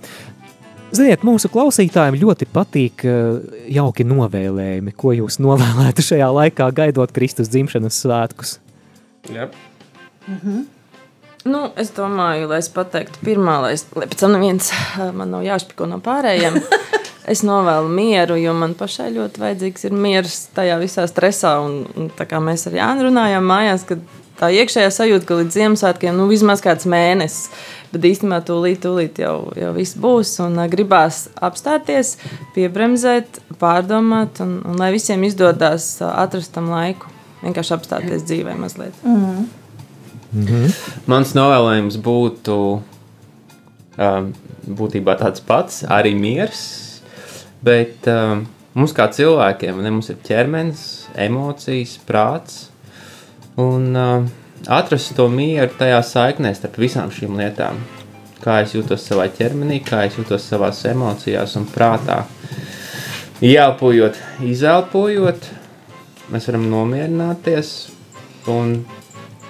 ziniet, 0.95 1.25
mūsu 1.27 1.51
klausītājiem 1.53 2.19
ļoti 2.21 2.49
patīk 2.53 3.05
uh, 3.09 3.39
jauki 3.73 4.07
novēlējumi, 4.09 4.95
ko 4.99 5.15
jūs 5.17 5.41
novēlētu 5.43 6.05
šajā 6.11 6.31
laikā, 6.41 6.71
gaidot 6.77 7.13
Kristus 7.15 7.51
dzimšanas 7.53 8.01
svētkus. 8.05 8.59
Jā. 9.33 9.49
Nu, 11.49 11.61
es 11.81 11.93
domāju, 11.97 12.49
lai 12.51 12.61
es 12.61 12.69
pateiktu, 12.73 13.21
pirmā, 13.25 13.61
lai, 13.65 13.75
es, 13.79 13.87
lai 13.97 14.09
pēc 14.11 14.21
tam 14.21 14.35
neviens 14.37 14.73
ā, 14.75 15.11
man 15.17 15.33
nav 15.33 15.47
jāšpiko 15.47 15.89
no 15.91 16.01
pārējiem. 16.05 16.61
Es 17.29 17.43
novēlu 17.45 17.91
mieru, 17.93 18.39
jo 18.41 18.55
man 18.57 18.73
pašai 18.73 19.11
ļoti 19.13 19.43
vajadzīgs 19.43 19.83
ir 19.85 19.93
miers 19.93 20.37
tajā 20.57 20.79
visā 20.81 21.03
stresā. 21.11 21.59
Un, 21.61 21.83
un 21.93 22.07
tā 22.17 22.25
kā 22.25 22.41
mēs 22.41 22.65
ar 22.71 22.79
Jānu 22.79 23.05
runājām 23.11 23.45
mājās, 23.45 23.85
kad 23.85 24.01
tā 24.39 24.51
iekšējā 24.55 24.91
sajūta, 24.95 25.27
ka 25.29 25.39
līdz 25.41 25.59
Ziemassvētkiem 25.59 26.17
nu, 26.17 26.29
vismaz 26.31 26.63
kāds 26.65 26.89
mēnesis. 26.89 27.51
Bet 27.93 28.05
īstenībā 28.05 28.43
tūlīt, 28.45 28.83
tūlīt 28.85 29.21
jau, 29.23 29.49
jau 29.57 29.71
viss 29.77 29.97
būs. 29.97 30.35
Un 30.45 30.59
uh, 30.61 30.67
gribās 30.71 31.27
apstāties, 31.41 32.17
piebremzēt, 32.57 33.41
pārdomāt, 33.61 34.43
un, 34.45 34.59
un 34.69 34.77
lai 34.81 34.91
visiem 34.93 35.25
izdodas 35.25 35.95
uh, 36.03 36.13
atrast 36.25 36.53
tam 36.57 36.69
laiku. 36.73 37.09
Vienkārši 37.41 37.75
apstāties 37.79 38.27
dzīvē 38.29 38.59
mazliet. 38.59 38.95
Mm. 39.05 39.49
Mm 40.33 40.45
-hmm. 40.47 40.73
Mans 41.07 41.33
novēlējums 41.35 41.97
būtu 42.05 42.83
um, 43.99 44.33
būtībā 44.69 45.17
tāds 45.19 45.41
pats, 45.41 45.83
arī 45.89 46.15
miers. 46.19 46.63
Bet 47.65 48.07
um, 48.07 48.47
mums 48.75 48.93
kā 48.93 49.09
cilvēkiem, 49.13 49.83
ne, 49.83 49.91
mums 49.91 50.11
ir 50.11 50.17
ķermenis, 50.25 51.09
emocijas, 51.15 51.99
prāts. 52.07 52.69
Un 53.59 53.97
uh, 53.99 54.27
atrast 54.71 55.17
to 55.19 55.27
mieru 55.33 55.73
tajā 55.79 55.99
saiknē 56.07 56.53
starp 56.55 56.77
visām 56.79 57.11
šīm 57.11 57.39
lietām. 57.41 57.81
Kā 58.39 58.61
es 58.63 58.77
jūtos 58.77 59.03
savā 59.03 59.27
ķermenī, 59.35 59.81
kā 59.83 60.05
es 60.07 60.19
jūtos 60.19 60.47
savā 60.47 60.71
emocijās 60.91 61.57
un 61.59 61.67
prātā. 61.67 62.21
Ielpojot, 63.43 64.19
izelpojot, 64.47 65.51
mēs 66.31 66.47
varam 66.51 66.69
nomierināties 66.71 67.73
un 68.51 68.85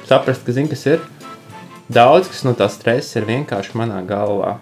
saprast, 0.09 0.45
ka, 0.47 0.57
zin, 0.57 0.69
kas 0.73 0.87
ir 0.89 1.05
daudz 1.93 2.29
kas 2.33 2.45
no 2.49 2.55
tā 2.57 2.69
stresa, 2.73 3.21
ir 3.21 3.29
vienkārši 3.29 3.77
manā 3.77 4.01
galvā. 4.09 4.57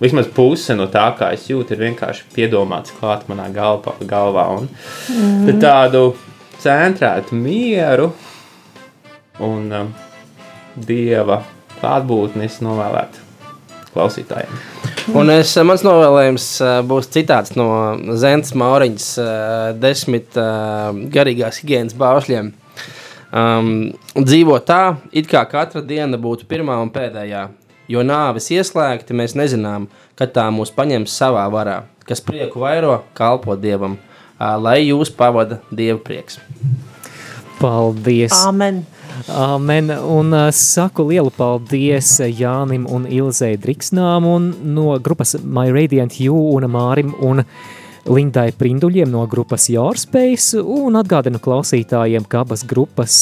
Vismaz 0.00 0.28
puse 0.32 0.76
no 0.76 0.86
tā, 0.92 1.10
kā 1.16 1.32
es 1.36 1.44
jūtu, 1.48 1.76
ir 1.76 1.86
vienkārši 1.88 2.28
piedomāts 2.36 2.92
klāt 2.96 3.26
manā 3.32 3.48
galvā. 3.52 3.96
galvā. 4.08 4.46
Un 4.60 4.68
mm. 4.68 5.60
tādu 5.60 6.14
centrētu 6.60 7.36
mieru 7.36 8.12
un 9.40 9.72
um, 9.72 9.90
dieva 10.76 11.42
klātbūtni 11.80 12.46
es 12.46 12.60
novēlētu 12.64 13.28
klausītājiem. 13.94 14.60
Un 15.16 15.32
es, 15.34 15.52
mans 15.66 15.82
novēlējums 15.82 16.46
būs 16.86 17.08
citāts 17.10 17.56
no 17.58 17.66
Zemes 18.20 18.52
Mauriņas 18.54 19.06
desmit 19.82 20.36
garīgās 21.10 21.58
higiēnas 21.62 21.96
baušļiem. 21.98 22.52
Um, 23.30 23.92
dzīvo 24.18 24.56
tā, 24.66 24.96
it 25.14 25.28
kā 25.30 25.44
katra 25.46 25.82
diena 25.86 26.18
būtu 26.18 26.48
pirmā 26.50 26.80
un 26.82 26.88
pēdējā, 26.90 27.44
jo 27.90 28.02
nāves 28.02 28.48
ieslēgti 28.50 29.14
mēs 29.14 29.36
nezinām, 29.38 29.86
kad 30.18 30.32
tā 30.34 30.48
mūs 30.50 30.72
paņems 30.74 31.14
savā 31.14 31.44
varā, 31.52 31.84
kas 32.10 32.22
prieku 32.26 32.64
vairo, 32.64 33.04
kalpo 33.14 33.54
Dievam, 33.54 33.94
uh, 33.94 34.56
lai 34.58 34.80
jūs 34.88 35.14
pavada 35.14 35.60
Dieva 35.70 36.00
prieks. 36.02 36.40
Paldies! 37.60 38.34
Amen! 38.34 38.82
Amen. 39.28 39.90
Un 39.90 40.32
uh, 40.32 40.48
saku 40.54 41.08
lielu 41.10 41.30
paldies 41.36 42.16
Jānim 42.38 42.86
un 42.90 43.06
Ilzei 43.10 43.58
Driksnām 43.60 44.26
un 44.28 44.50
no 44.74 44.96
grupas 45.02 45.36
My 45.44 45.68
Radiant 45.74 46.20
You 46.20 46.36
un 46.56 46.68
Mārim 46.70 47.14
un 47.20 47.44
Lindai 48.08 48.50
Prinduļiem 48.56 49.10
no 49.12 49.26
grupas 49.28 49.68
Yorspace 49.68 50.60
un 50.60 50.96
atgādinu 50.96 51.40
klausītājiem, 51.42 52.24
ka 52.24 52.40
abas 52.46 52.64
grupas 52.66 53.16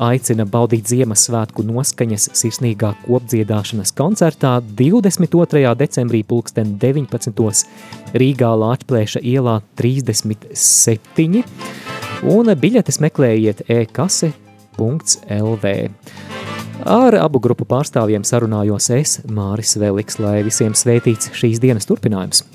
aicina 0.00 0.46
baudīt 0.48 0.88
Ziemassvētku 0.88 1.64
noskaņas 1.66 2.30
sirsnīgā 2.38 2.92
kopdziedāšanas 3.04 3.92
koncertā 3.98 4.56
22. 4.78 5.64
decembrī 5.82 6.22
pulksten 6.26 6.76
19. 6.80 7.64
Rīgā 8.22 8.52
Lāčplēša 8.62 9.24
ielā 9.26 9.58
37. 9.80 11.42
Un 12.30 12.54
biļetes 12.62 13.00
meklējiet 13.02 13.66
e-kase 13.68 14.32
LV. 15.28 15.74
Ar 16.88 17.16
abu 17.20 17.42
grupu 17.44 17.66
pārstāvjiem 17.68 18.24
sarunājos 18.24 18.88
es, 18.96 19.18
Māris 19.28 19.76
Veliks, 19.80 20.16
lai 20.22 20.40
visiem 20.46 20.72
sveitīts 20.72 21.28
šīs 21.36 21.60
dienas 21.60 21.88
turpinājums. 21.88 22.46